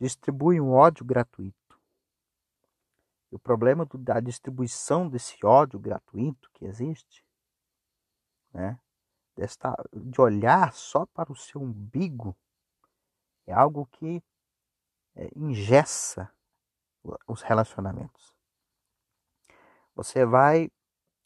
Distribui 0.00 0.60
um 0.60 0.72
ódio 0.72 1.04
gratuito. 1.04 1.80
E 3.30 3.36
o 3.36 3.38
problema 3.38 3.86
da 3.94 4.20
distribuição 4.20 5.08
desse 5.08 5.44
ódio 5.44 5.78
gratuito 5.78 6.50
que 6.52 6.64
existe, 6.64 7.24
né? 8.52 8.78
Desta, 9.36 9.76
de 9.92 10.20
olhar 10.20 10.72
só 10.72 11.04
para 11.04 11.30
o 11.30 11.36
seu 11.36 11.60
umbigo, 11.60 12.34
é 13.46 13.52
algo 13.52 13.86
que 13.86 14.22
é, 15.14 15.30
ingessa 15.36 16.32
os 17.26 17.42
relacionamentos. 17.42 18.34
Você 19.94 20.24
vai 20.24 20.70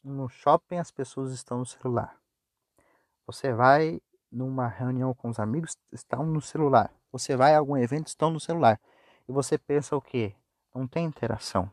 no 0.03 0.29
shopping, 0.29 0.77
as 0.77 0.91
pessoas 0.91 1.31
estão 1.31 1.59
no 1.59 1.65
celular. 1.65 2.19
Você 3.25 3.53
vai 3.53 4.01
numa 4.31 4.67
reunião 4.67 5.13
com 5.13 5.29
os 5.29 5.39
amigos, 5.39 5.77
estão 5.91 6.25
no 6.25 6.41
celular. 6.41 6.93
Você 7.11 7.35
vai 7.35 7.53
a 7.53 7.59
algum 7.59 7.77
evento, 7.77 8.07
estão 8.07 8.31
no 8.31 8.39
celular. 8.39 8.79
E 9.27 9.31
você 9.31 9.57
pensa 9.57 9.95
o 9.95 10.01
quê? 10.01 10.35
Não 10.73 10.87
tem 10.87 11.05
interação. 11.05 11.71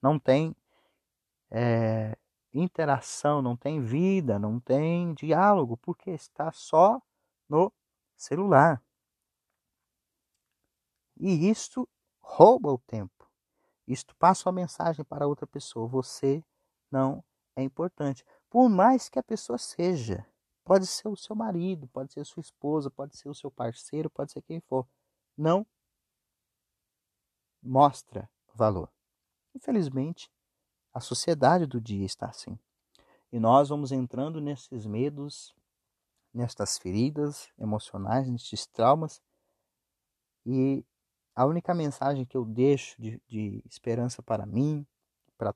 Não 0.00 0.18
tem 0.18 0.54
é, 1.50 2.16
interação, 2.60 3.42
não 3.42 3.56
tem 3.56 3.80
vida, 3.80 4.38
não 4.38 4.60
tem 4.60 5.14
diálogo, 5.14 5.76
porque 5.76 6.10
está 6.10 6.50
só 6.52 7.00
no 7.48 7.72
celular. 8.16 8.82
E 11.18 11.48
isto 11.48 11.88
rouba 12.20 12.70
o 12.70 12.78
tempo. 12.78 13.28
Isto 13.86 14.14
passa 14.16 14.48
a 14.48 14.52
mensagem 14.52 15.04
para 15.04 15.26
outra 15.26 15.46
pessoa. 15.46 15.86
Você 15.86 16.44
não 16.90 17.24
é 17.54 17.62
importante. 17.62 18.24
Por 18.50 18.68
mais 18.68 19.08
que 19.08 19.18
a 19.18 19.22
pessoa 19.22 19.58
seja. 19.58 20.26
Pode 20.64 20.86
ser 20.86 21.06
o 21.06 21.16
seu 21.16 21.36
marido, 21.36 21.86
pode 21.88 22.12
ser 22.12 22.20
a 22.20 22.24
sua 22.24 22.40
esposa, 22.40 22.90
pode 22.90 23.16
ser 23.16 23.28
o 23.28 23.34
seu 23.34 23.52
parceiro, 23.52 24.10
pode 24.10 24.32
ser 24.32 24.42
quem 24.42 24.60
for. 24.60 24.84
Não 25.36 25.64
mostra 27.62 28.28
valor. 28.52 28.90
Infelizmente, 29.54 30.28
a 30.96 31.00
sociedade 31.00 31.66
do 31.66 31.78
dia 31.78 32.06
está 32.06 32.24
assim. 32.24 32.58
E 33.30 33.38
nós 33.38 33.68
vamos 33.68 33.92
entrando 33.92 34.40
nesses 34.40 34.86
medos, 34.86 35.54
nestas 36.32 36.78
feridas 36.78 37.50
emocionais, 37.58 38.30
nesses 38.30 38.66
traumas, 38.66 39.20
e 40.46 40.82
a 41.34 41.44
única 41.44 41.74
mensagem 41.74 42.24
que 42.24 42.34
eu 42.34 42.46
deixo 42.46 42.98
de, 42.98 43.20
de 43.28 43.62
esperança 43.66 44.22
para 44.22 44.46
mim, 44.46 44.86
para 45.36 45.54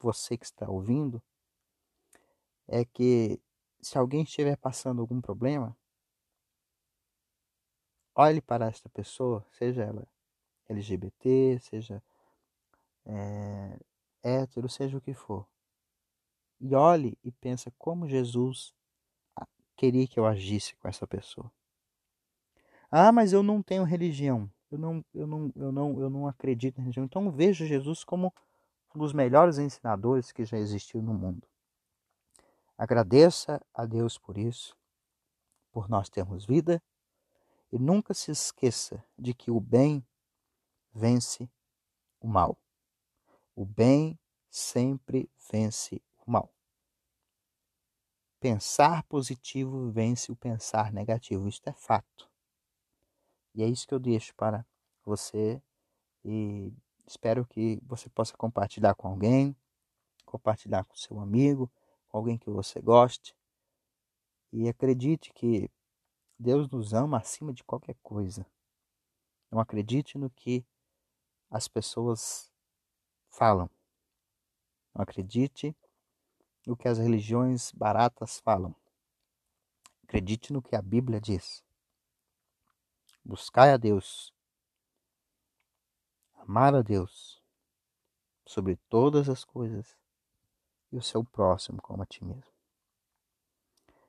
você 0.00 0.38
que 0.38 0.46
está 0.46 0.66
ouvindo, 0.66 1.22
é 2.66 2.82
que 2.82 3.38
se 3.78 3.98
alguém 3.98 4.22
estiver 4.22 4.56
passando 4.56 5.02
algum 5.02 5.20
problema, 5.20 5.76
olhe 8.14 8.40
para 8.40 8.68
esta 8.68 8.88
pessoa, 8.88 9.44
seja 9.50 9.82
ela 9.82 10.08
LGBT, 10.66 11.58
seja 11.60 12.02
é, 13.04 13.78
hétero, 14.22 14.68
seja 14.68 14.96
o 14.96 15.00
que 15.00 15.14
for, 15.14 15.46
e 16.60 16.74
olhe 16.74 17.18
e 17.24 17.30
pensa 17.32 17.72
como 17.78 18.08
Jesus 18.08 18.74
queria 19.76 20.06
que 20.06 20.18
eu 20.18 20.26
agisse 20.26 20.76
com 20.76 20.88
essa 20.88 21.06
pessoa. 21.06 21.50
Ah, 22.90 23.10
mas 23.10 23.32
eu 23.32 23.42
não 23.42 23.62
tenho 23.62 23.84
religião 23.84 24.50
eu 24.72 24.78
não, 24.78 25.04
eu 25.12 25.26
não, 25.26 25.52
eu 25.54 25.70
não, 25.70 26.00
eu 26.00 26.10
não 26.10 26.26
acredito 26.26 26.78
em 26.78 26.82
religião. 26.82 27.04
Então 27.04 27.30
vejo 27.30 27.66
Jesus 27.66 28.04
como 28.04 28.32
um 28.94 28.98
dos 28.98 29.12
melhores 29.12 29.58
ensinadores 29.58 30.32
que 30.32 30.44
já 30.44 30.56
existiu 30.56 31.02
no 31.02 31.12
mundo. 31.12 31.46
Agradeça 32.76 33.60
a 33.74 33.84
Deus 33.84 34.16
por 34.16 34.38
isso, 34.38 34.74
por 35.70 35.88
nós 35.88 36.08
termos 36.08 36.46
vida, 36.46 36.82
e 37.70 37.78
nunca 37.78 38.14
se 38.14 38.30
esqueça 38.30 39.04
de 39.18 39.34
que 39.34 39.50
o 39.50 39.60
bem 39.60 40.04
vence 40.92 41.48
o 42.20 42.26
mal. 42.26 42.58
O 43.54 43.64
bem 43.64 44.18
sempre 44.50 45.30
vence 45.50 46.02
o 46.26 46.30
mal. 46.30 46.52
Pensar 48.40 49.02
positivo 49.04 49.90
vence 49.90 50.32
o 50.32 50.36
pensar 50.36 50.92
negativo. 50.92 51.48
Isto 51.48 51.68
é 51.68 51.72
fato. 51.72 52.30
E 53.54 53.62
é 53.62 53.66
isso 53.66 53.86
que 53.86 53.94
eu 53.94 54.00
deixo 54.00 54.34
para 54.34 54.66
você 55.04 55.62
e 56.24 56.72
espero 57.06 57.46
que 57.46 57.80
você 57.82 58.08
possa 58.08 58.36
compartilhar 58.36 58.94
com 58.94 59.08
alguém, 59.08 59.56
compartilhar 60.24 60.84
com 60.84 60.94
seu 60.96 61.20
amigo, 61.20 61.70
com 62.08 62.18
alguém 62.18 62.38
que 62.38 62.50
você 62.50 62.80
goste. 62.80 63.36
E 64.52 64.68
acredite 64.68 65.32
que 65.32 65.70
Deus 66.38 66.68
nos 66.68 66.92
ama 66.92 67.18
acima 67.18 67.52
de 67.52 67.64
qualquer 67.64 67.96
coisa. 68.02 68.46
Não 69.50 69.60
acredite 69.60 70.18
no 70.18 70.30
que 70.30 70.64
as 71.50 71.68
pessoas 71.68 72.51
falam. 73.32 73.68
Não 74.94 75.02
acredite 75.02 75.74
no 76.66 76.76
que 76.76 76.86
as 76.86 76.98
religiões 76.98 77.72
baratas 77.72 78.38
falam. 78.38 78.74
Acredite 80.04 80.52
no 80.52 80.62
que 80.62 80.76
a 80.76 80.82
Bíblia 80.82 81.20
diz. 81.20 81.64
Buscai 83.24 83.72
a 83.72 83.76
Deus. 83.76 84.32
Amar 86.36 86.74
a 86.74 86.82
Deus 86.82 87.42
sobre 88.44 88.76
todas 88.88 89.28
as 89.28 89.44
coisas 89.44 89.96
e 90.90 90.96
o 90.96 91.02
seu 91.02 91.24
próximo 91.24 91.80
como 91.80 92.02
a 92.02 92.06
ti 92.06 92.22
mesmo. 92.24 92.52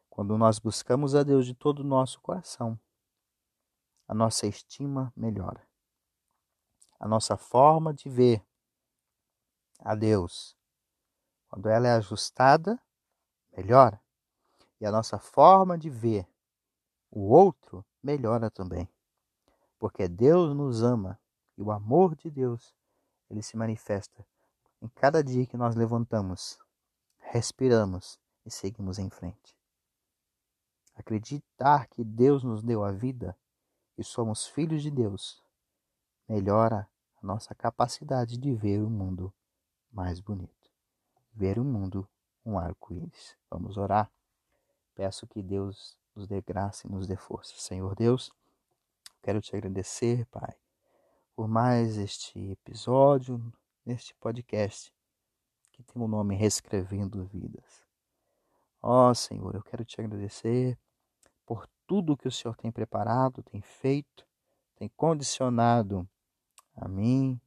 Quando 0.09 0.37
nós 0.37 0.59
buscamos 0.59 1.15
a 1.15 1.23
Deus 1.23 1.45
de 1.45 1.55
todo 1.55 1.79
o 1.79 1.83
nosso 1.83 2.19
coração, 2.19 2.77
a 4.07 4.13
nossa 4.13 4.45
estima 4.45 5.13
melhora. 5.15 5.65
A 6.99 7.07
nossa 7.07 7.37
forma 7.37 7.93
de 7.93 8.09
ver 8.09 8.43
a 9.83 9.95
Deus, 9.95 10.57
quando 11.49 11.67
ela 11.67 11.87
é 11.87 11.91
ajustada, 11.91 12.81
melhora. 13.55 14.01
E 14.79 14.85
a 14.85 14.91
nossa 14.91 15.19
forma 15.19 15.77
de 15.77 15.89
ver 15.89 16.27
o 17.11 17.29
outro 17.29 17.85
melhora 18.01 18.49
também. 18.49 18.89
Porque 19.77 20.07
Deus 20.07 20.55
nos 20.55 20.81
ama 20.81 21.19
e 21.57 21.61
o 21.61 21.69
amor 21.69 22.15
de 22.15 22.31
Deus, 22.31 22.73
ele 23.29 23.43
se 23.43 23.57
manifesta 23.57 24.25
em 24.81 24.87
cada 24.87 25.23
dia 25.23 25.45
que 25.45 25.57
nós 25.57 25.75
levantamos, 25.75 26.57
respiramos 27.19 28.19
e 28.45 28.51
seguimos 28.51 28.99
em 28.99 29.09
frente. 29.09 29.57
Acreditar 30.95 31.87
que 31.87 32.03
Deus 32.03 32.43
nos 32.43 32.63
deu 32.63 32.83
a 32.83 32.91
vida 32.91 33.37
e 33.97 34.03
somos 34.03 34.47
filhos 34.47 34.81
de 34.81 34.91
Deus, 34.91 35.43
melhora 36.27 36.89
a 37.21 37.25
nossa 37.25 37.53
capacidade 37.53 38.37
de 38.37 38.53
ver 38.53 38.81
o 38.81 38.89
mundo 38.89 39.33
mais 39.93 40.19
bonito. 40.19 40.71
Ver 41.33 41.59
o 41.59 41.63
mundo 41.63 42.07
um 42.45 42.57
arco-íris. 42.57 43.37
Vamos 43.49 43.77
orar. 43.77 44.11
Peço 44.95 45.27
que 45.27 45.41
Deus 45.41 45.97
nos 46.15 46.27
dê 46.27 46.41
graça 46.41 46.87
e 46.87 46.91
nos 46.91 47.07
dê 47.07 47.15
força. 47.15 47.53
Senhor 47.57 47.95
Deus, 47.95 48.31
quero 49.21 49.41
te 49.41 49.55
agradecer, 49.55 50.25
Pai, 50.27 50.55
por 51.35 51.47
mais 51.47 51.97
este 51.97 52.51
episódio, 52.51 53.41
neste 53.85 54.13
podcast, 54.15 54.93
que 55.71 55.83
tem 55.83 56.01
o 56.01 56.07
nome 56.07 56.35
Reescrevendo 56.35 57.25
Vidas. 57.25 57.83
Ó 58.81 59.09
oh, 59.09 59.15
Senhor, 59.15 59.55
eu 59.55 59.63
quero 59.63 59.85
te 59.85 59.99
agradecer 60.01 60.77
por 61.45 61.67
tudo 61.87 62.17
que 62.17 62.27
o 62.27 62.31
Senhor 62.31 62.55
tem 62.55 62.71
preparado, 62.71 63.41
tem 63.43 63.61
feito, 63.61 64.27
tem 64.75 64.89
condicionado 64.89 66.07
a 66.75 66.87
mim 66.87 67.39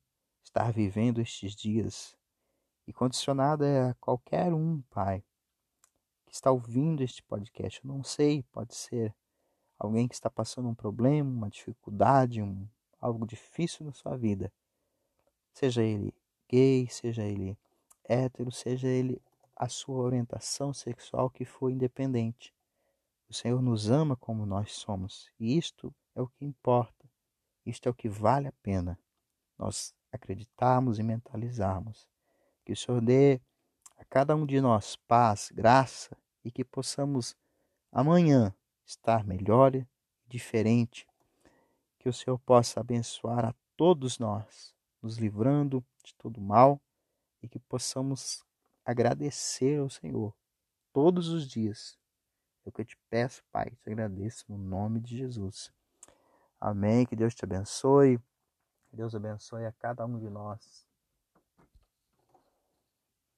estar 0.42 0.72
vivendo 0.72 1.20
estes 1.20 1.54
dias. 1.54 2.16
E 2.87 2.92
condicionado 2.92 3.64
é 3.64 3.90
a 3.90 3.94
qualquer 3.94 4.53
um, 4.55 4.81
Pai, 4.90 5.25
que 6.25 6.33
está 6.33 6.51
ouvindo 6.51 7.03
este 7.03 7.22
podcast. 7.22 7.81
Eu 7.83 7.88
não 7.92 8.05
sei, 8.05 8.44
pode 8.53 8.75
ser 8.75 9.14
alguém 9.79 10.07
que 10.07 10.14
está 10.14 10.31
passando 10.31 10.68
um 10.68 10.75
problema, 10.75 11.29
uma 11.29 11.51
dificuldade, 11.51 12.40
um, 12.40 12.66
algo 13.01 13.27
difícil 13.27 13.85
na 13.85 13.92
sua 13.92 14.16
vida. 14.16 14.53
Seja 15.53 15.83
ele 15.83 16.14
gay, 16.49 16.88
seja 16.88 17.22
ele 17.22 17.59
hétero, 18.05 18.53
seja 18.53 18.87
ele 18.87 19.20
a 19.55 19.68
sua 19.68 20.03
orientação 20.03 20.72
sexual 20.72 21.31
que 21.31 21.44
for 21.44 21.70
independente. 21.70 22.55
O 23.29 23.35
Senhor 23.35 23.61
nos 23.61 23.90
ama 23.90 24.16
como 24.16 24.46
nós 24.46 24.72
somos, 24.72 25.33
e 25.40 25.57
isto 25.57 25.92
é 26.14 26.22
o 26.22 26.29
que 26.29 26.44
importa, 26.44 27.11
isto 27.64 27.88
é 27.88 27.90
o 27.90 27.94
que 27.94 28.09
vale 28.09 28.46
a 28.46 28.53
pena 28.62 28.96
nós 29.59 29.94
acreditarmos 30.12 30.99
e 30.99 31.03
mentalizarmos. 31.03 32.07
Que 32.66 32.74
o 32.74 32.76
Senhor 32.76 33.00
dê 33.00 33.40
a 33.96 34.05
cada 34.05 34.37
um 34.37 34.44
de 34.44 34.61
nós 34.61 34.94
paz, 34.94 35.50
graça 35.55 36.14
e 36.44 36.50
que 36.50 36.62
possamos 36.62 37.35
amanhã 37.90 38.55
estar 38.85 39.24
melhor 39.24 39.74
e 39.74 39.87
diferente. 40.26 41.07
Que 41.98 42.11
o 42.11 42.12
Senhor 42.12 42.38
possa 42.40 42.81
abençoar 42.81 43.46
a 43.46 43.55
todos 43.74 44.18
nós, 44.18 44.74
nos 45.00 45.16
livrando 45.16 45.83
de 46.05 46.14
todo 46.14 46.40
mal 46.40 46.79
e 47.42 47.48
que 47.48 47.59
possamos 47.59 48.44
agradecer 48.85 49.81
ao 49.81 49.88
Senhor 49.88 50.35
todos 50.92 51.29
os 51.29 51.48
dias 51.48 51.98
é 52.66 52.68
o 52.68 52.72
que 52.72 52.81
eu 52.81 52.85
te 52.85 52.98
peço, 53.09 53.44
Pai. 53.52 53.70
Te 53.81 53.90
agradeço 53.90 54.44
no 54.48 54.59
nome 54.59 54.98
de 54.98 55.16
Jesus. 55.16 55.72
Amém. 56.61 57.07
Que 57.07 57.14
Deus 57.14 57.33
te 57.33 57.44
abençoe. 57.44 58.18
Que 58.90 58.96
Deus 58.96 59.14
abençoe 59.14 59.64
a 59.64 59.72
cada 59.72 60.05
um 60.05 60.18
de 60.18 60.29
nós. 60.29 60.86